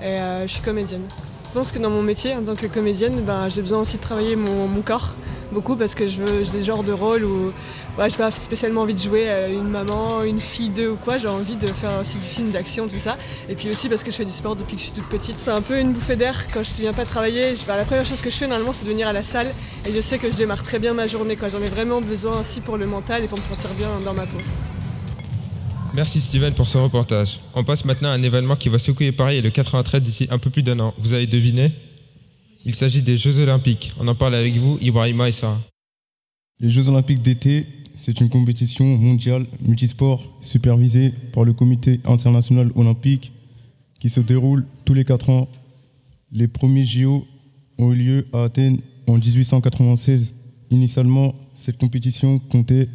[0.03, 1.07] et euh, je suis comédienne.
[1.57, 4.02] Je pense que dans mon métier, en tant que comédienne, ben, j'ai besoin aussi de
[4.02, 5.14] travailler mon, corps
[5.52, 7.50] beaucoup parce que je veux des genres de rôles où
[7.98, 11.16] ouais, j'ai pas spécialement envie de jouer euh, une maman, une fille d'eux ou quoi,
[11.16, 13.16] j'ai envie de faire aussi du film d'action, tout ça.
[13.48, 15.36] Et puis aussi parce que je fais du sport depuis que je suis toute petite.
[15.42, 17.54] C'est un peu une bouffée d'air quand je ne viens pas travailler.
[17.66, 19.48] la première chose que je fais normalement c'est de venir à la salle
[19.86, 21.38] et je sais que je démarre très bien ma journée.
[21.40, 24.26] J'en ai vraiment besoin aussi pour le mental et pour me sentir bien dans ma
[24.26, 24.36] peau.
[25.97, 27.38] Merci Steven pour ce reportage.
[27.55, 30.51] On passe maintenant à un événement qui va secouer Paris le 93 d'ici un peu
[30.51, 30.92] plus d'un an.
[30.99, 31.72] Vous avez deviné?
[32.66, 33.92] Il s'agit des Jeux Olympiques.
[33.99, 35.59] On en parle avec vous, Ibrahima et Sarah.
[36.61, 43.32] Les Jeux Olympiques d'été c'est une compétition mondiale multisport supervisée par le Comité international olympique
[43.99, 45.49] qui se déroule tous les quatre ans.
[46.30, 47.26] Les premiers JO
[47.78, 50.34] ont eu lieu à Athènes en 1896.
[50.70, 52.90] Initialement, cette compétition comptait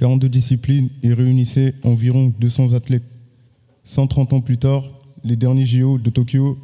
[0.00, 3.04] 42 disciplines et réunissait environ 200 athlètes.
[3.84, 4.84] 130 ans plus tard,
[5.24, 6.56] les derniers JO de Tokyo,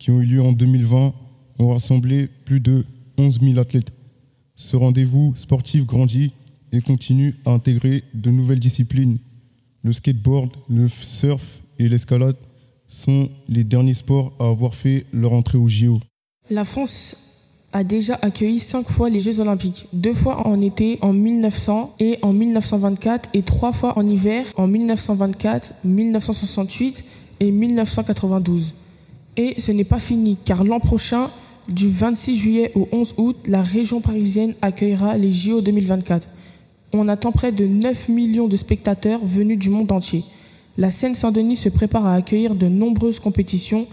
[0.00, 1.14] qui ont eu lieu en 2020,
[1.60, 2.84] ont rassemblé plus de
[3.16, 3.92] 11 000 athlètes.
[4.56, 6.32] Ce rendez-vous sportif grandit
[6.72, 9.18] et continue à intégrer de nouvelles disciplines.
[9.84, 12.38] Le skateboard, le surf et l'escalade
[12.88, 16.00] sont les derniers sports à avoir fait leur entrée au JO.
[16.50, 17.14] La France
[17.72, 22.18] a déjà accueilli cinq fois les Jeux Olympiques, deux fois en été en 1900 et
[22.22, 27.04] en 1924 et trois fois en hiver en 1924, 1968
[27.40, 28.74] et 1992.
[29.36, 31.30] Et ce n'est pas fini, car l'an prochain,
[31.68, 36.28] du 26 juillet au 11 août, la région parisienne accueillera les JO 2024.
[36.92, 40.24] On attend près de 9 millions de spectateurs venus du monde entier.
[40.76, 43.86] La Seine-Saint-Denis se prépare à accueillir de nombreuses compétitions.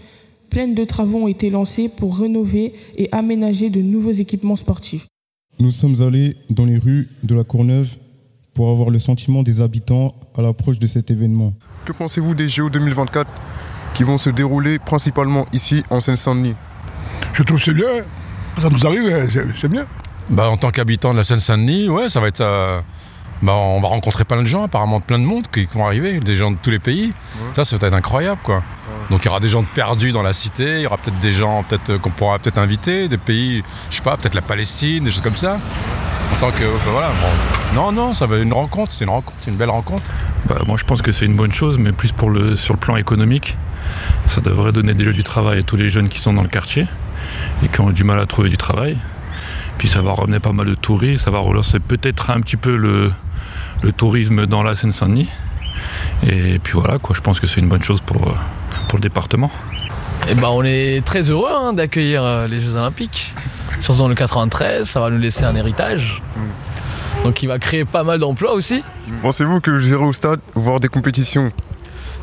[0.50, 5.06] Plein de travaux ont été lancés pour rénover et aménager de nouveaux équipements sportifs.
[5.58, 7.90] Nous sommes allés dans les rues de la Courneuve
[8.54, 11.52] pour avoir le sentiment des habitants à l'approche de cet événement.
[11.84, 13.30] Que pensez-vous des JO 2024
[13.94, 16.54] qui vont se dérouler principalement ici en Seine-Saint-Denis?
[17.34, 18.04] Je trouve que c'est bien.
[18.60, 19.86] Ça nous arrive, c'est- c'est bien.
[20.30, 22.40] Bah, en tant qu'habitant de la Seine-Saint-Denis, ouais, ça va être.
[22.40, 22.80] euh,
[23.42, 26.34] bah, on va rencontrer plein de gens, apparemment plein de monde qui vont arriver, des
[26.34, 27.12] gens de tous les pays.
[27.54, 28.62] Ça, ça va être incroyable, quoi.
[29.10, 31.32] Donc, il y aura des gens perdus dans la cité, il y aura peut-être des
[31.32, 35.04] gens peut-être euh, qu'on pourra peut-être inviter, des pays, je sais pas, peut-être la Palestine,
[35.04, 35.58] des choses comme ça.
[36.32, 36.64] En tant que.
[36.74, 37.08] enfin, voilà.
[37.08, 37.74] bon.
[37.74, 40.04] Non, non, ça va être une rencontre, c'est une rencontre, c'est une belle rencontre.
[40.46, 42.80] Bah, moi, je pense que c'est une bonne chose, mais plus pour le, sur le
[42.80, 43.56] plan économique.
[44.26, 46.86] Ça devrait donner déjà du travail à tous les jeunes qui sont dans le quartier
[47.62, 48.98] et qui ont du mal à trouver du travail.
[49.78, 52.76] Puis ça va ramener pas mal de touristes, ça va relancer peut-être un petit peu
[52.76, 53.12] le,
[53.82, 55.28] le tourisme dans la Seine-Saint-Denis.
[56.26, 58.34] Et puis voilà, quoi, je pense que c'est une bonne chose pour, euh,
[58.88, 59.50] pour le département.
[60.28, 63.32] Eh ben, on est très heureux hein, d'accueillir euh, les Jeux Olympiques.
[63.80, 66.22] Surtout dans le 93, ça va nous laisser un héritage.
[67.24, 68.82] Donc il va créer pas mal d'emplois aussi.
[69.22, 71.52] Pensez-vous que j'irai au stade voir des compétitions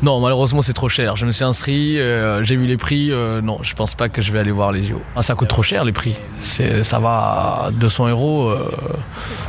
[0.02, 1.16] Non, malheureusement c'est trop cher.
[1.16, 3.10] Je me suis inscrit, euh, j'ai vu les prix.
[3.10, 5.00] euh, non, je pense pas que je vais aller voir les JO.
[5.16, 6.14] Ah, ça coûte trop cher les prix.
[6.40, 8.70] C'est, ça va à 200 euros euh,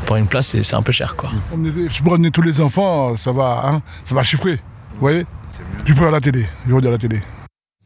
[0.06, 1.32] pour une place, et c'est un peu cher quoi.
[1.54, 4.56] Je peux ramener tous les enfants, ça va, hein, ça va chiffrer.
[4.93, 5.26] Vous voyez?
[5.86, 7.22] Je peux à la télé, je regarde à la télé.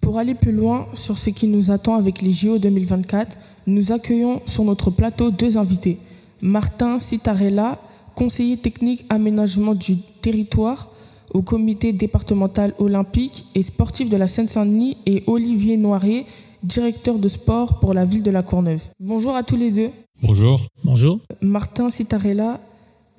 [0.02, 3.38] Pour aller plus loin sur ce qui nous attend avec les JO 2024,
[3.68, 5.98] nous accueillons sur notre plateau deux invités.
[6.42, 7.78] Martin Citarella,
[8.16, 10.88] conseiller technique aménagement du territoire
[11.34, 16.26] au comité départemental olympique et sportif de la Seine-Saint-Denis et Olivier Noiret,
[16.64, 18.82] directeur de sport pour la ville de la Courneuve.
[19.00, 19.90] Bonjour à tous les deux.
[20.22, 20.62] Bonjour.
[20.84, 21.20] Bonjour.
[21.42, 22.60] Martin Citarella,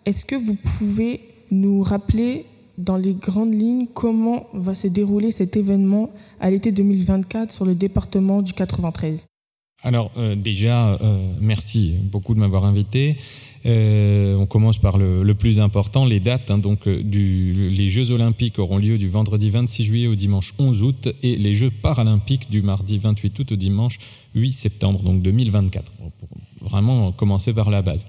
[0.07, 2.47] est-ce que vous pouvez nous rappeler
[2.79, 6.11] dans les grandes lignes comment va se dérouler cet événement
[6.41, 9.27] à l'été 2024 sur le département du 93
[9.83, 13.17] Alors euh, déjà, euh, merci beaucoup de m'avoir invité.
[13.65, 16.51] Euh, on commence par le, plus important, les dates.
[16.51, 16.59] hein.
[16.59, 21.09] donc, euh, les Jeux Olympiques auront lieu du vendredi 26 juillet au dimanche 11 août
[21.23, 23.99] et les Jeux Paralympiques du mardi 28 août au dimanche
[24.35, 25.93] 8 septembre, donc 2024.
[25.93, 26.11] Pour
[26.61, 28.07] vraiment commencer par la base.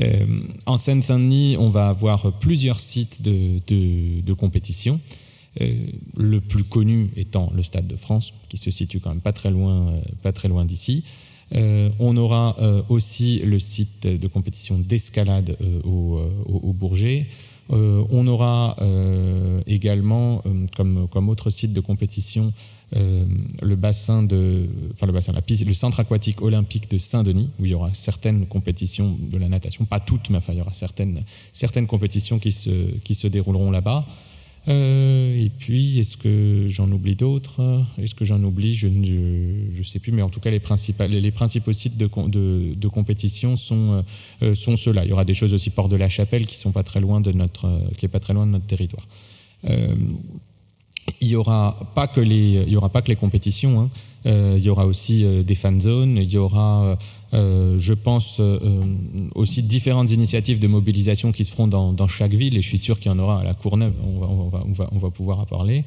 [0.00, 0.24] Euh,
[0.66, 5.00] en Seine-Saint-Denis, on va avoir plusieurs sites de, compétition.
[6.16, 9.50] Le plus connu étant le Stade de France, qui se situe quand même pas très
[9.50, 11.04] loin, pas très loin d'ici.
[11.54, 17.26] Euh, on aura euh, aussi le site de compétition d'escalade euh, au, Bourget.
[17.70, 18.76] On aura
[19.66, 20.42] également,
[20.76, 22.52] comme, comme autre site de compétition,
[22.94, 27.74] le bassin de, enfin le la le centre aquatique olympique de Saint-Denis, où il y
[27.74, 31.22] aura certaines compétitions de la natation, pas toutes, mais il y aura certaines,
[31.54, 34.04] certaines compétitions qui se dérouleront là-bas.
[34.68, 37.82] Euh, et puis, est-ce que j'en oublie d'autres?
[37.98, 38.74] Est-ce que j'en oublie?
[38.74, 40.60] Je ne sais plus, mais en tout cas, les,
[41.20, 44.04] les principaux sites de, de, de compétition sont,
[44.42, 45.04] euh, sont ceux-là.
[45.04, 47.20] Il y aura des choses aussi Port de la Chapelle qui sont pas très loin
[47.20, 49.06] de notre, euh, qui est pas très loin de notre territoire.
[49.68, 49.94] Euh,
[51.20, 53.80] il y aura pas que les, aura pas que les compétitions.
[53.80, 53.90] hein.
[54.26, 56.16] Euh, il y aura aussi euh, des fan zones.
[56.16, 56.96] Il y aura,
[57.34, 62.08] euh, je pense, euh, euh, aussi différentes initiatives de mobilisation qui se feront dans, dans
[62.08, 62.56] chaque ville.
[62.56, 63.94] Et je suis sûr qu'il y en aura à la Courneuve.
[64.04, 65.84] On va, on va, on va, on va pouvoir en parler.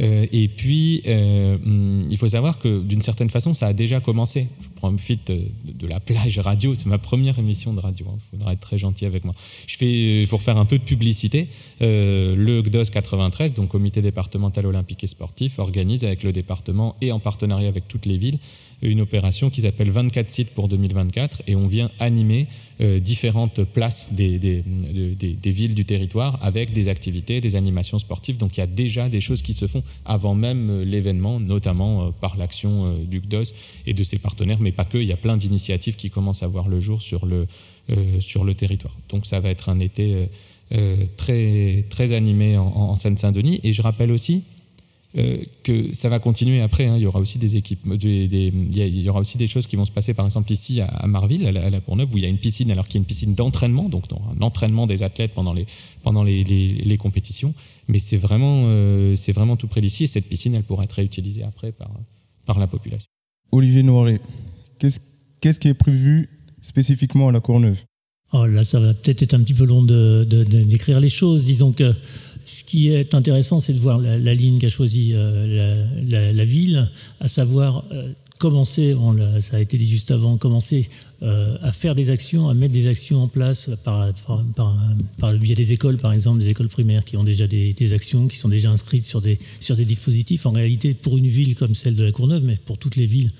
[0.00, 4.00] Euh, et puis, euh, hum, il faut savoir que d'une certaine façon, ça a déjà
[4.00, 4.48] commencé.
[4.60, 5.42] Je prends une fuite de,
[5.72, 6.74] de la plage radio.
[6.74, 8.06] C'est ma première émission de radio.
[8.32, 9.34] Il faudra être très gentil avec moi.
[9.66, 11.48] Je fais, pour faire un peu de publicité,
[11.80, 17.20] le GDOS 93, donc Comité départemental olympique et sportif, organise avec le département et en
[17.20, 18.38] partenariat avec toutes les villes
[18.82, 22.46] une opération qui s'appelle 24 sites pour 2024 et on vient animer
[22.80, 27.56] euh, différentes places des, des, de- des- des villes du territoire avec des activités, des
[27.56, 28.36] animations sportives.
[28.36, 32.06] Donc il y a déjà des choses qui se font avant même euh, l'événement, notamment
[32.06, 33.52] euh, par l'action euh, du GDOS
[33.86, 34.98] et de ses partenaires, mais pas que.
[34.98, 37.46] Il y a plein d'initiatives qui commencent à voir le jour sur le,
[38.54, 38.94] territoire.
[39.08, 40.28] Donc ça va être un été
[41.16, 43.60] très, très animé en Seine-Saint-Denis.
[43.64, 44.42] Et je rappelle aussi
[45.16, 46.86] euh, que ça va continuer après.
[46.86, 46.96] hein.
[46.96, 49.76] Il y aura aussi des équipes, des- des- il y aura aussi des choses qui
[49.76, 52.18] vont se passer, par exemple ici à, à Marville, à la, à la Courneuve, où
[52.18, 54.42] il y a une piscine, alors qu'il y a une piscine d'entraînement, donc dans un
[54.42, 55.66] entraînement des athlètes pendant les
[56.02, 57.54] pendant les, les- les compétitions.
[57.88, 60.92] Mais c'est vraiment euh, c'est vraiment tout près d'ici et cette piscine, elle pourra être
[60.92, 61.90] réutilisée après par
[62.44, 63.08] par la population.
[63.50, 64.20] Olivier Noiret,
[64.78, 64.98] qu'est-ce
[65.40, 66.28] qu'est-ce qui est prévu
[66.60, 67.82] spécifiquement à la Courneuve?
[68.34, 71.08] Oh là, ça va peut-être être un petit peu long de, de- de- d'écrire les
[71.08, 71.44] choses.
[71.44, 71.94] Disons que
[72.48, 76.90] ce qui est intéressant, c'est de voir la, ligne qu'a choisie euh, la, ville,
[77.20, 78.96] à savoir euh, commencer,
[79.40, 80.88] ça a été dit juste avant, commencer
[81.22, 84.08] euh, à faire des actions, à mettre des actions en place par,
[84.54, 88.28] par, le biais des écoles, par exemple, des écoles primaires qui ont déjà des, actions,
[88.28, 90.46] qui sont déjà inscrites sur des, sur des dispositifs.
[90.46, 93.32] En réalité, pour une ville comme celle de la Courneuve, mais pour toutes les villes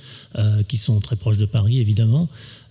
[0.69, 2.29] qui sont très proches de Paris, évidemment,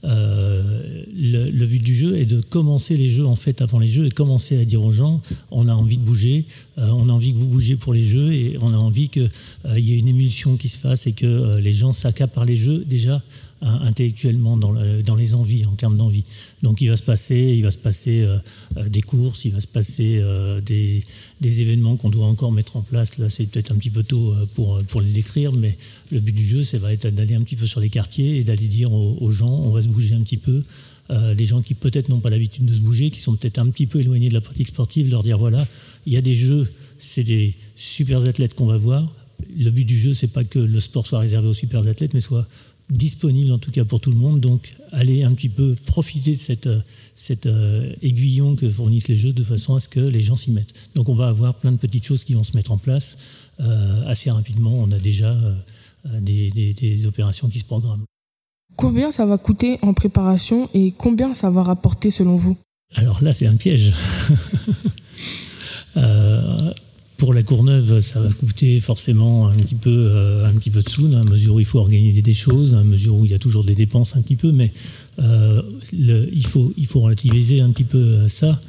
[0.08, 4.06] euh, le, but du jeu est de commencer les jeux en fait avant les jeux
[4.06, 6.46] et commencer à dire aux gens on a envie de bouger,
[6.78, 9.30] euh, on a envie que vous bougiez pour les jeux et on a envie qu'il
[9.76, 12.86] y ait une émulsion qui se fasse et que euh, les gens s'accaparent les jeux
[12.86, 13.22] déjà
[13.62, 16.24] intellectuellement dans, dans les envies, en termes d'envie.
[16.64, 18.38] Donc il va se passer, il va se passer euh,
[18.78, 21.04] euh, des courses, il va se passer euh, des,
[21.40, 23.18] des événements qu'on doit encore mettre en place.
[23.18, 25.78] Là, c'est peut-être un petit peu tôt pour, pour les décrire, mais
[26.12, 28.44] le but du jeu, ça va être d'aller un petit peu sur les quartiers et
[28.44, 30.64] d'aller dire aux, gens, on va se bouger un petit peu.
[31.10, 33.88] Les gens qui peut-être n'ont pas l'habitude de se bouger, qui sont peut-être un petit
[33.88, 35.68] peu éloignés de la pratique sportive, leur dire voilà,
[36.06, 39.14] il y a des jeux, c'est des super athlètes qu'on va voir.
[39.58, 42.20] Le but du jeu, c'est pas que le sport soit réservé aux super athlètes, mais
[42.20, 42.48] soit
[42.90, 44.40] disponible en tout cas pour tout le monde.
[44.40, 46.80] Donc, allez un petit peu profiter de euh,
[47.16, 50.52] cette euh, aiguillon que fournissent les jeux de façon à ce que les gens s'y
[50.52, 50.74] mettent.
[50.96, 53.18] Donc, on va avoir plein de petites choses qui vont se mettre en place
[53.60, 54.72] euh, assez rapidement.
[54.74, 55.56] On a déjà euh,
[56.06, 58.06] euh, des, des- des opérations qui se programment.
[58.76, 62.58] Combien ça va coûter en préparation et combien ça va rapporter selon vous?
[62.96, 63.92] Alors là, c'est un piège.
[65.96, 66.58] Euh,
[67.18, 70.90] pour la Courneuve, ça va coûter forcément un petit peu, euh, un petit peu de
[70.90, 73.40] sous, la mesure où il faut organiser des choses, la mesure où il y a
[73.40, 74.72] toujours des dépenses un petit peu, mais
[75.20, 78.62] euh, il, faut, relativiser un petit peu euh, ça.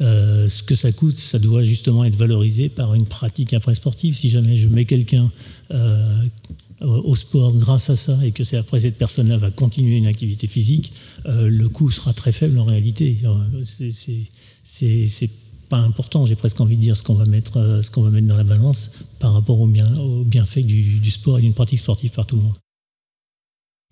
[0.00, 4.16] Ce que ça coûte, ça doit justement être valorisé par une pratique après sportive.
[4.16, 5.30] Si jamais je mets quelqu'un
[6.80, 10.46] au sport grâce à ça et que c'est après cette personne-là va continuer une activité
[10.46, 10.92] physique,
[11.26, 13.18] le coût sera très faible en réalité.
[14.64, 15.30] C'est
[15.70, 18.36] pas important, j'ai presque envie de dire ce qu'on va mettre, euh, va mettre dans
[18.36, 18.90] la balance
[19.20, 22.42] par rapport au, bien, au bienfait du, sport et d'une pratique sportive par tout le
[22.42, 22.54] monde.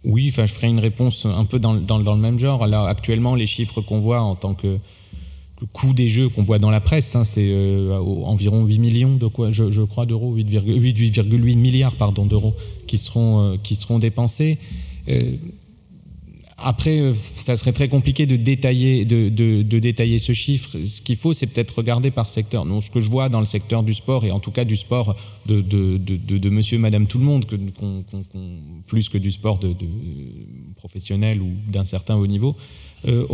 [0.05, 2.66] Oui, enfin, je ferai une réponse un peu dans, le même genre.
[2.66, 4.79] Là, actuellement, les chiffres qu'on voit en tant que,
[5.72, 9.26] coût des jeux qu'on voit dans la presse, hein, c'est euh, environ 8 millions de
[9.26, 11.95] quoi, je, crois, d'euros, 8,8 8,8 milliards
[12.26, 12.55] d'euros
[12.87, 14.59] qui seront, euh, qui seront dépensés.
[16.61, 20.70] Après, euh, ça serait très compliqué de détailler, de, détailler ce chiffre.
[20.84, 22.64] Ce qu'il faut, c'est peut-être regarder par secteur.
[22.64, 24.76] Donc, ce que je vois dans le secteur du sport, et en tout cas du
[24.76, 27.46] sport de, monsieur, madame, tout le monde,
[28.86, 29.61] plus que du sport
[30.76, 32.56] professionnel ou d'un certain haut niveau,
[33.06, 33.26] euh,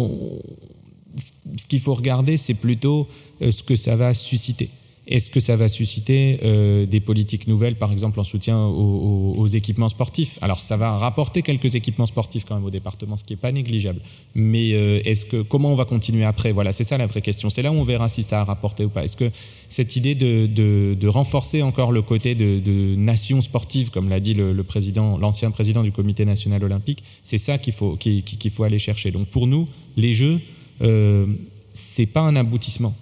[1.57, 3.09] ce qu'il faut regarder, c'est plutôt
[3.41, 4.69] euh, ce que ça va susciter.
[5.07, 9.91] Est-ce que ça va susciter euh, des politiques nouvelles, par exemple en soutien aux, équipements
[9.91, 10.39] sportifs?
[10.41, 13.53] Alors ça va rapporter quelques équipements sportifs quand même au département, ce qui n'est pas
[13.53, 14.01] négligeable.
[14.35, 15.01] Mais euh,
[15.49, 16.53] comment on va continuer après?
[16.53, 17.51] Voilà, c'est ça la vraie question.
[17.51, 19.05] C'est là où on verra si ça a rapporté ou pas.
[19.05, 19.31] Est-ce que
[19.69, 25.83] cette idée de, renforcer encore le côté de, nation sportive, comme l'a dit l'ancien président
[25.83, 29.11] du Comité national olympique, c'est ça qu'il faut qu'il qu'il faut aller chercher?
[29.11, 30.41] Donc pour nous, les Jeux,
[30.81, 31.27] euh,
[31.75, 32.95] c'est pas un aboutissement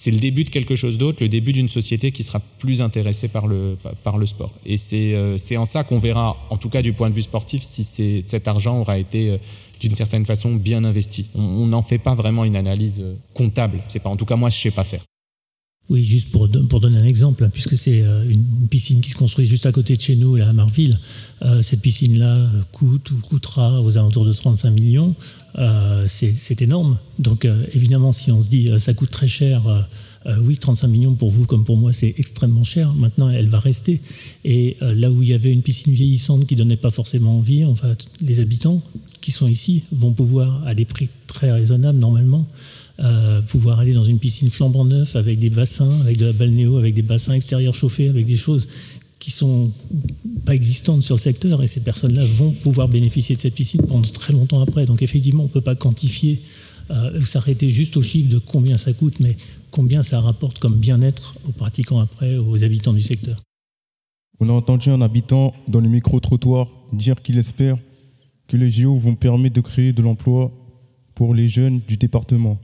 [0.00, 3.26] c'est le début de quelque chose d'autre, le début d'une société qui sera plus intéressée
[3.26, 4.52] par le, par le sport.
[4.64, 7.64] Et c'est euh, en ça qu'on verra, en tout cas du point de vue sportif,
[7.64, 9.38] si cet argent aura été euh,
[9.80, 11.26] d'une certaine façon bien investi.
[11.34, 13.80] On on n'en fait pas vraiment une analyse euh, comptable.
[13.88, 15.02] C'est pas, en tout cas, moi, je sais pas faire.
[15.90, 19.16] Oui, juste pour, pour donner un exemple, hein, puisque c'est euh, une piscine qui se
[19.16, 20.98] construit juste à côté de chez nous, là, à Marville,
[21.40, 25.14] euh, cette piscine-là euh, coûte ou coûtera aux alentours de 35 millions.
[26.06, 26.98] C'est énorme.
[27.18, 29.62] Donc évidemment, si on se dit ça coûte très cher,
[30.40, 32.92] oui, 35 millions pour vous comme pour moi, c'est extrêmement cher.
[32.94, 34.00] Maintenant, elle va rester.
[34.44, 37.64] Et là où il y avait une piscine vieillissante qui donnait pas forcément envie,
[38.20, 38.80] les habitants
[39.20, 42.46] qui sont ici vont pouvoir, à des prix très raisonnables normalement,
[43.00, 46.78] euh, pouvoir aller dans une piscine flambant neuf avec des bassins, avec de la balnéo,
[46.78, 48.66] avec des bassins extérieurs chauffés, avec des choses
[49.18, 49.70] qui sont
[50.44, 54.02] pas existantes sur le secteur et ces personnes-là vont pouvoir bénéficier de cette piscine pendant
[54.02, 54.86] très longtemps après.
[54.86, 56.40] Donc effectivement, on ne peut pas quantifier,
[56.90, 59.36] euh, s'arrêter juste au chiffre de combien ça coûte, mais
[59.70, 63.36] combien ça rapporte comme bien-être aux pratiquants après, aux habitants du secteur.
[64.40, 67.76] On a entendu un habitant dans le micro-trottoir dire qu'il espère
[68.46, 70.52] que les JO vont permettre de créer de l'emploi
[71.14, 72.58] pour les jeunes du département.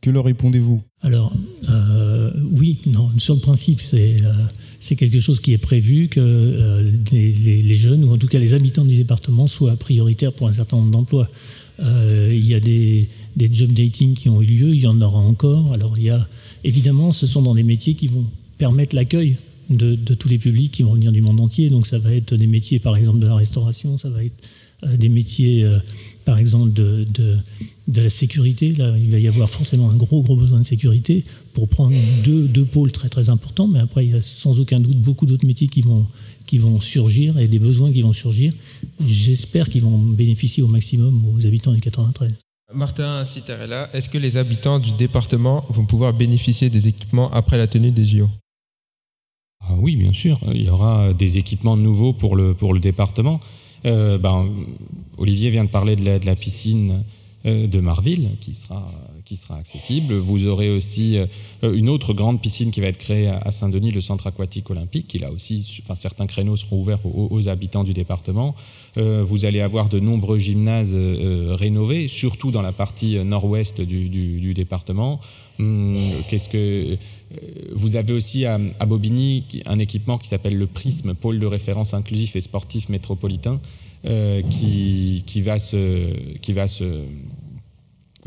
[0.00, 0.82] Que leur répondez-vous?
[1.02, 1.32] Alors,
[1.68, 4.32] euh, oui, non, sur le principe, c'est euh,
[4.80, 8.54] c'est quelque chose qui est prévu, que euh, les, jeunes, ou en tout cas les
[8.54, 11.28] habitants du département, soient prioritaires pour un certain nombre d'emplois.
[11.80, 15.18] Il y a des, des job dating qui ont eu lieu, il y en aura
[15.18, 15.72] encore.
[15.74, 16.26] Alors, il y a,
[16.64, 18.24] évidemment, ce sont dans des métiers qui vont
[18.58, 19.36] permettre l'accueil
[19.68, 21.68] de, tous les publics qui vont venir du monde entier.
[21.68, 24.34] Donc ça va être des métiers, par exemple, de la restauration, ça va être
[24.96, 25.68] des métiers,
[26.26, 27.06] par exemple, de,
[27.86, 28.70] de, la sécurité.
[28.70, 31.24] Là, il va y avoir forcément un gros, gros besoin de sécurité
[31.54, 33.68] pour prendre deux, deux pôles très, très importants.
[33.68, 36.04] Mais après, il y a sans aucun doute beaucoup d'autres métiers qui vont,
[36.44, 38.52] qui vont surgir et des besoins qui vont surgir.
[39.06, 42.34] J'espère qu'ils vont bénéficier au maximum aux habitants du 93.
[42.74, 47.68] Martin Citerella, est-ce que les habitants du département vont pouvoir bénéficier des équipements après la
[47.68, 48.28] tenue des JO
[49.60, 50.40] ah Oui, bien sûr.
[50.52, 53.38] Il y aura des équipements nouveaux pour le, pour le département.
[53.84, 54.50] Euh, ben,
[55.18, 57.02] Olivier vient de parler de la, piscine
[57.46, 58.90] euh, de Marville qui sera,
[59.58, 60.14] accessible.
[60.14, 61.26] Vous aurez aussi euh,
[61.62, 65.18] une autre grande piscine qui va être créée à Saint-Denis, le centre aquatique olympique, qui
[65.18, 68.54] là aussi, certains créneaux seront ouverts aux, habitants du département.
[68.98, 75.20] Euh, vous allez avoir de nombreux gymnases rénovés, surtout dans la partie nord-ouest du, département.
[75.58, 75.96] Hum,
[77.72, 81.94] vous avez aussi à, à, Bobigny un équipement qui s'appelle le Prisme, pôle de référence
[81.94, 83.58] inclusif et sportif métropolitain,
[84.04, 87.04] qui, qui, va se, qui va se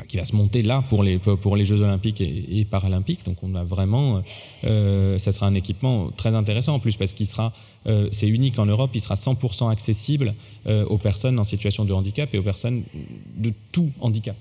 [0.07, 3.25] qui va se monter là pour les, pour les Jeux Olympiques et, Paralympiques.
[3.25, 4.23] Donc on a vraiment,
[4.63, 7.53] euh, ça sera un équipement très intéressant en plus parce qu'il sera,
[7.87, 10.33] euh, c'est unique en Europe, il sera 100% accessible
[10.67, 12.83] euh, aux personnes en situation de handicap et aux personnes
[13.37, 14.35] de tout handicap.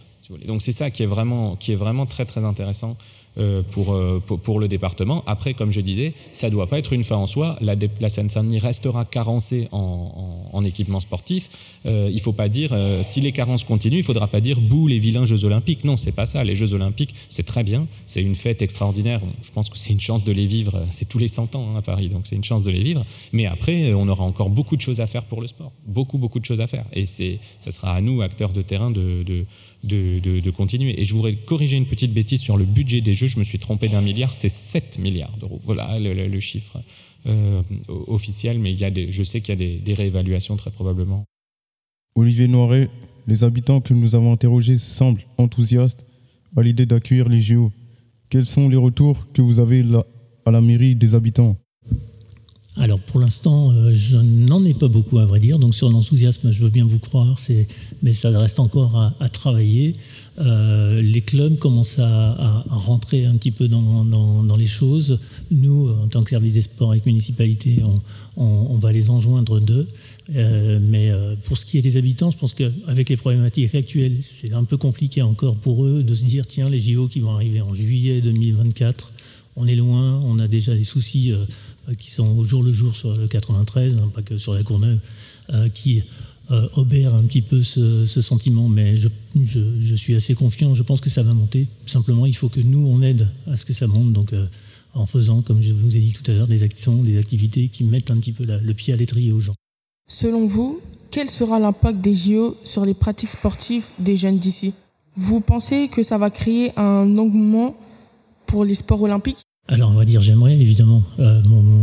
[0.46, 2.96] Donc c'est ça qui est vraiment, qui est vraiment très très intéressant
[3.38, 5.22] euh, euh, pour, le département.
[5.26, 7.56] Après, comme je disais, ça ne doit pas être une fin en soi.
[7.60, 7.76] La,
[8.08, 11.48] Seine-Saint-Denis restera carencée en, en, équipement sportif.
[11.86, 14.60] Euh, il ne faut pas dire, si les carences continuent, il ne faudra pas dire
[14.60, 15.84] bouh les vilains Jeux Olympiques.
[15.84, 16.42] Non, c'est pas ça.
[16.42, 17.86] Les Jeux Olympiques, c'est très bien.
[18.06, 19.20] C'est une fête extraordinaire.
[19.42, 20.84] Je pense que c'est une chance de les vivre.
[20.90, 23.02] C'est tous les 100 ans hein, à Paris, donc c'est une chance de les vivre.
[23.32, 25.72] Mais après, on aura encore beaucoup de choses à faire pour le sport.
[25.86, 26.86] Beaucoup, beaucoup de choses à faire.
[26.92, 29.44] Et ça sera à nous, acteurs de terrain, de
[29.84, 31.00] de, continuer.
[31.00, 33.26] Et je voudrais corriger une petite bêtise sur le budget des Jeux.
[33.26, 35.60] Je me suis trompé d'un milliard, c'est 7 milliards d'euros.
[35.62, 36.78] Voilà le, chiffre
[37.26, 40.70] euh, officiel, mais il y a des, je sais qu'il y a des, réévaluations très
[40.70, 41.24] probablement.
[42.14, 42.88] Olivier Noiret,
[43.26, 46.04] les habitants que nous avons interrogés semblent enthousiastes
[46.56, 47.70] à l'idée d'accueillir les JO.
[48.30, 49.84] Quels sont les retours que vous avez
[50.44, 51.56] à la mairie des habitants?
[52.78, 56.52] Alors pour l'instant, euh, je n'en ai pas beaucoup à vrai dire, donc sur l'enthousiasme,
[56.52, 57.36] je veux bien vous croire,
[58.02, 59.96] mais ça reste encore à, travailler.
[60.38, 65.18] Euh, les clubs commencent à, rentrer un petit peu dans, les choses.
[65.50, 67.82] Nous, en tant que service des sports avec municipalité,
[68.36, 69.88] on, va les enjoindre d'eux.
[70.36, 71.10] Euh, mais
[71.44, 74.76] pour ce qui est des habitants, je pense qu'avec les problématiques actuelles, c'est un peu
[74.76, 78.20] compliqué encore pour eux de se dire tiens, les JO qui vont arriver en juillet
[78.20, 79.12] 2024,
[79.58, 81.44] on est loin, on a déjà des soucis euh,
[81.98, 85.00] qui sont au jour le jour sur le 93, hein, pas que sur la Courneuve,
[85.50, 86.02] euh, qui
[86.50, 91.00] euh, obèrent un petit peu ce, sentiment, mais je, je, suis assez confiant, je pense
[91.00, 91.66] que ça va monter.
[91.86, 94.32] Simplement, il faut que nous, on aide à ce que ça monte, donc
[94.94, 97.84] en faisant, comme je vous ai dit tout à l'heure, des actions, des activités qui
[97.84, 99.54] mettent un petit peu le pied à l'étrier aux gens.
[100.08, 100.80] Selon vous,
[101.10, 104.72] quel sera l'impact des JO sur les pratiques sportives des jeunes d'ici?
[105.16, 107.76] Vous pensez que ça va créer un engouement
[108.46, 109.47] pour les sports olympiques?
[109.68, 111.02] Alors on va dire j'aimerais évidemment.
[111.18, 111.42] Euh,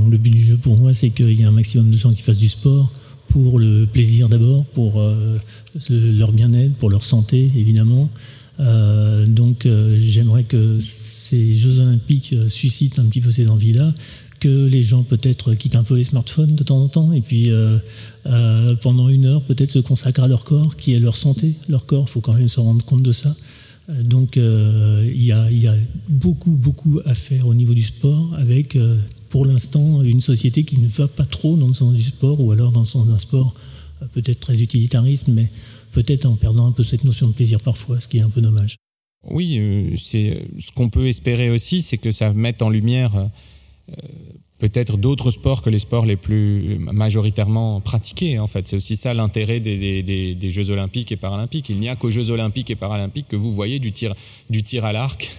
[0.10, 2.24] le but du jeu pour moi c'est qu'il y ait un maximum de gens qui
[2.24, 2.92] fassent du sport
[3.30, 5.38] pour le plaisir d'abord, pour euh,
[5.90, 8.10] leur bien-être, pour leur santé évidemment.
[8.60, 9.68] Euh, donc
[9.98, 13.94] j'aimerais que ces Jeux olympiques suscitent un petit peu ces envies-là,
[14.40, 17.52] que les gens peut-être quittent un peu les smartphones de temps en temps et puis
[18.82, 22.06] pendant une heure peut-être se consacrent à leur corps, qui est leur santé, leur corps,
[22.08, 23.36] il faut quand même se rendre compte de ça.
[23.90, 25.76] Euh, donc euh, il y, a,
[26.10, 28.98] beaucoup, beaucoup à faire au niveau du sport avec, euh,
[29.30, 32.52] pour l'instant, une société qui ne va pas trop dans le sens du sport ou
[32.52, 33.54] alors dans le sens d'un sport
[34.14, 35.50] peut-être très utilitariste, mais
[35.94, 38.42] peut-être en perdant un peu cette notion de plaisir parfois, ce qui est un peu
[38.42, 38.76] dommage.
[39.28, 43.30] Oui, c'est ce qu'on peut espérer aussi, c'est que ça mette en lumière
[44.70, 48.40] peut-être d'autres sports que les sports les plus majoritairement pratiqués.
[48.40, 51.70] En fait, c'est aussi ça l'intérêt des, Jeux olympiques et paralympiques.
[51.70, 54.16] Il n'y a qu'aux Jeux olympiques et paralympiques que vous voyez du tir,
[54.50, 55.32] du tir à l'arc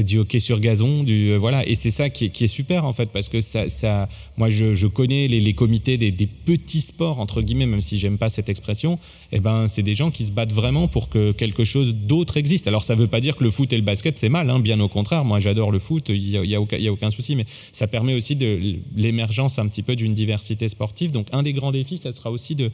[0.00, 1.66] du hockey sur gazon, du euh, voilà.
[1.68, 5.28] Et c'est ça qui est, super en fait, parce que ça, ça moi je, connais
[5.28, 8.94] les, comités des, petits sports entre guillemets, même si j'aime pas cette expression.
[9.32, 12.36] Et eh ben c'est des gens qui se battent vraiment pour que quelque chose d'autre
[12.36, 12.66] existe.
[12.66, 14.80] Alors ça veut pas dire que le foot et le basket c'est mal, hein, bien
[14.80, 15.24] au contraire.
[15.24, 18.14] Moi j'adore le foot, il y a, aucun, y a aucun souci, mais ça permet
[18.14, 18.58] aussi de
[18.96, 21.12] l'émergence un petit peu d'une diversité sportive.
[21.12, 22.70] Donc un des grands défis, ça sera aussi de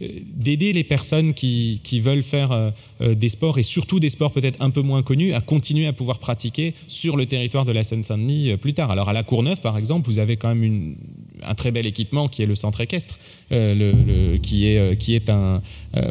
[0.00, 2.70] d'aider les personnes qui, veulent faire euh,
[3.00, 5.92] euh, des sports et surtout des sports peut-être un peu moins connus à continuer à
[5.92, 8.90] pouvoir pratiquer sur le territoire de la Seine-Saint-Denis euh, plus tard.
[8.90, 10.96] Alors à la Courneuve, par exemple, vous avez quand même
[11.42, 13.18] un très bel équipement qui est le centre équestre,
[13.50, 15.62] qui est qui est un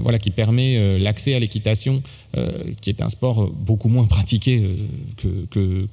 [0.01, 2.01] voilà qui permet l'accès à l'équitation,
[2.81, 4.63] qui est un sport beaucoup moins pratiqué
[5.17, 5.87] que, que,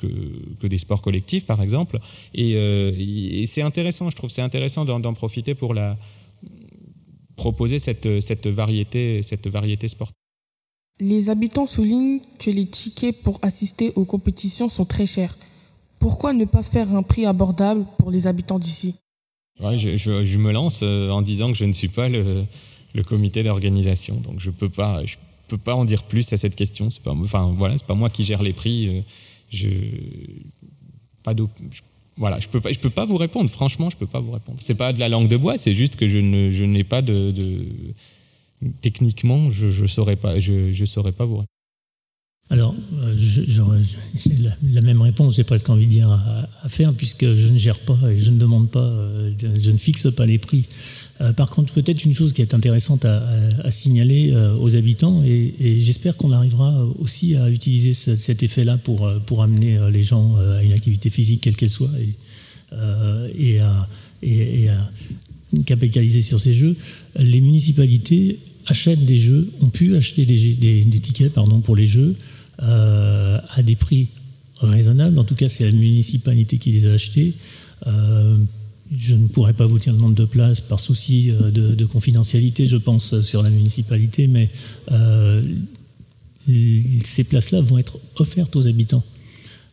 [0.61, 1.99] que, des sports collectifs par exemple.
[2.35, 5.97] Et, et c'est intéressant, je trouve, c'est intéressant d'en profiter pour la
[7.37, 10.15] proposer cette, cette, variété, cette variété sportive.
[11.01, 15.37] Les habitants soulignent que les tickets pour assister aux compétitions sont très chers.
[15.99, 18.95] Pourquoi ne pas faire un prix abordable pour les habitants d'ici?
[19.59, 22.45] Je, je, me lance euh, en disant que je ne suis pas le,
[22.95, 25.17] le comité d'organisation, donc je peux pas, je
[25.49, 26.91] peux pas en dire plus à cette question.
[26.91, 28.89] C'est pas, enfin voilà, pas moi qui gère les prix.
[28.89, 29.01] Euh,
[29.51, 29.69] je,
[31.23, 31.35] pas
[32.17, 33.51] voilà, je peux pas, peux pas vous répondre.
[33.51, 34.59] Franchement, je peux pas vous répondre.
[34.63, 37.03] C'est pas de la langue de bois, c'est juste que je ne, je n'ai pas
[37.03, 37.33] de,
[38.81, 41.49] techniquement, je, je saurais pas, je, je saurais pas vous répondre.
[42.51, 47.49] Alors, euh, j'ai la, même réponse, j'ai presque envie de dire à, faire, puisque je
[47.49, 50.67] ne gère pas et je ne demande pas, euh, je ne fixe pas les prix.
[51.21, 56.17] Euh, par contre, peut-être une chose qui est intéressante à, signaler aux habitants, et, j'espère
[56.17, 61.11] qu'on arrivera aussi à utiliser cet effet-là pour, pour amener les gens à une activité
[61.11, 61.91] physique, quelle qu'elle soit,
[63.37, 63.89] et, à,
[65.67, 66.77] capitaliser sur ces jeux.
[67.17, 72.17] Les municipalités achètent des jeux, ont pu acheter des, des tickets pardon, pour les jeux
[72.63, 74.09] euh, à des prix
[74.61, 75.19] raisonnables.
[75.19, 77.35] En tout cas, c'est la municipalité qui les a achetés.
[78.95, 81.85] Euh, je ne pourrais pas vous dire le nombre de places par souci euh, de,
[81.85, 84.51] confidentialité, je pense, sur la municipalité, mais
[86.47, 89.03] ces places-là vont être offertes aux habitants.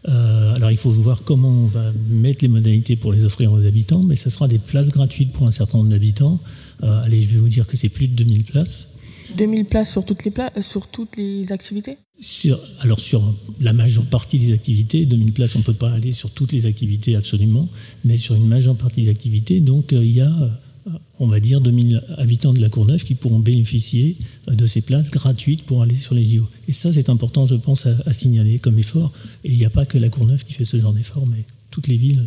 [0.05, 4.03] alors il faut voir comment on va mettre les modalités pour les offrir aux habitants,
[4.03, 6.39] mais ce sera des places gratuites pour un certain nombre d'habitants.
[6.81, 8.87] allez, je vais vous dire que c'est plus de 2000 places.
[9.35, 11.97] 2000 places sur toutes les, sur toutes les activités?
[12.19, 16.11] Sur, alors sur la majeure partie des activités, 2000 places, on ne peut pas aller
[16.11, 17.67] sur toutes les activités absolument,
[18.05, 21.39] mais sur une majeure partie des activités, donc euh, il y a, euh, on va
[21.39, 24.17] dire, 2000 habitants de la Courneuve qui pourront bénéficier
[24.47, 26.47] euh, de ces places gratuites pour aller sur les JO.
[26.67, 29.11] Et ça, c'est important, je pense, à, signaler comme effort.
[29.43, 31.87] Et il n'y a pas que la Courneuve qui fait ce genre d'effort, mais toutes
[31.87, 32.25] les villes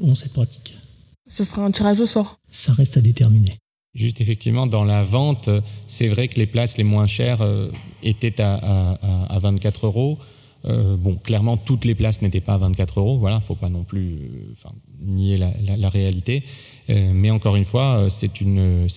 [0.00, 0.74] ont cette pratique.
[1.28, 2.38] Ce sera un tirage au sort?
[2.50, 3.58] Ça reste à déterminer.
[3.94, 5.48] Juste effectivement, dans la vente,
[5.86, 7.70] c'est vrai que les places les moins chères euh,
[8.02, 8.54] étaient à,
[9.28, 10.18] à, 24 euros.
[10.66, 13.16] Euh, bon, clairement, toutes les places n'étaient pas à 24 euros.
[13.16, 14.18] Voilà, faut pas non plus
[14.66, 14.68] euh,
[15.00, 16.44] nier la, réalité.
[16.88, 18.88] mais encore une fois, c'est une,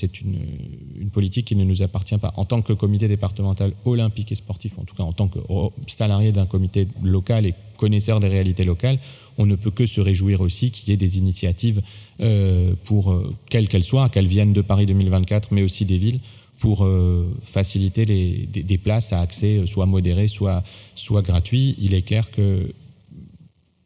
[1.13, 2.33] politique qui ne nous appartient pas.
[2.35, 5.39] En tant que comité départemental olympique et sportif, en tout cas en tant que
[5.87, 8.99] salarié d'un comité local et connaisseur des réalités locales,
[9.41, 11.81] on ne peut que se réjouir aussi qu'il y ait des initiatives
[12.21, 16.19] euh, pour, euh, quelles qu'elles soient, qu'elles viennent de Paris 2024, mais aussi des villes,
[16.59, 20.63] pour euh, faciliter les, des, places à accès soit modéré, soit,
[20.93, 21.75] soit gratuit.
[21.79, 22.71] Il est clair que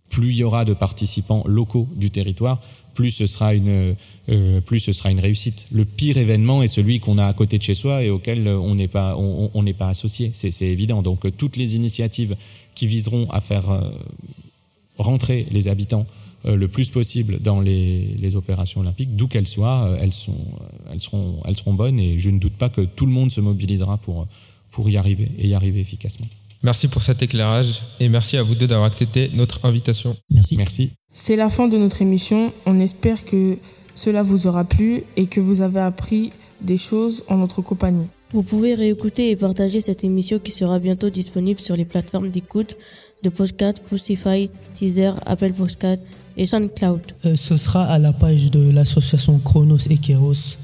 [0.10, 2.62] plus il y aura de participants locaux du territoire,
[2.94, 3.96] plus ce sera une,
[4.66, 5.68] plus ce sera une réussite.
[5.72, 8.76] Le pire événement est celui qu'on a à côté de chez soi et auquel on
[8.76, 10.32] n'est pas, on, n'est pas associé.
[10.34, 11.02] C'est évident.
[11.02, 12.36] Donc toutes les initiatives
[12.74, 13.66] qui viseront à faire
[14.98, 16.06] rentrer les habitants
[16.46, 20.92] euh, le plus possible dans les, opérations olympiques, d'où qu'elles soient, euh, elles, sont, euh,
[20.92, 23.42] elles, seront, elles seront bonnes et je ne doute pas que tout le monde se
[23.42, 24.28] mobilisera pour,
[24.70, 26.28] pour y arriver et y arriver efficacement.
[26.62, 30.16] Merci pour cet éclairage et merci à vous deux d'avoir accepté notre invitation.
[30.30, 30.58] Merci.
[30.58, 30.92] Merci.
[31.12, 32.52] C'est la fin de notre émission.
[32.66, 33.58] On espère que
[33.96, 36.32] cela vous aura plu et que vous avez appris
[36.62, 38.08] des choses en notre compagnie.
[38.34, 42.76] Vous pouvez réécouter et partager cette émission qui sera bientôt disponible sur les plateformes d'écoute
[43.24, 46.02] de podcast, Spotify, Teaser, Apple Podcast
[46.38, 47.02] et SoundCloud.
[47.26, 50.58] Euh, ce sera à la page de l'association Chronos et Kéros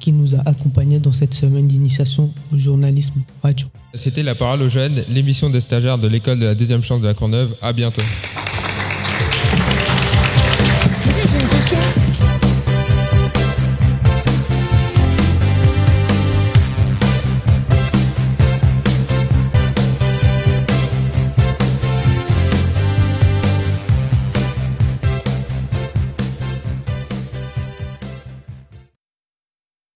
[0.00, 3.66] qui nous a accompagnés dans cette semaine d'initiation au journalisme radio.
[3.94, 7.06] C'était La Parole aux Jeunes, l'émission des stagiaires de l'école de la deuxième chance de
[7.06, 7.56] la Courneuve.
[7.60, 8.02] À bientôt.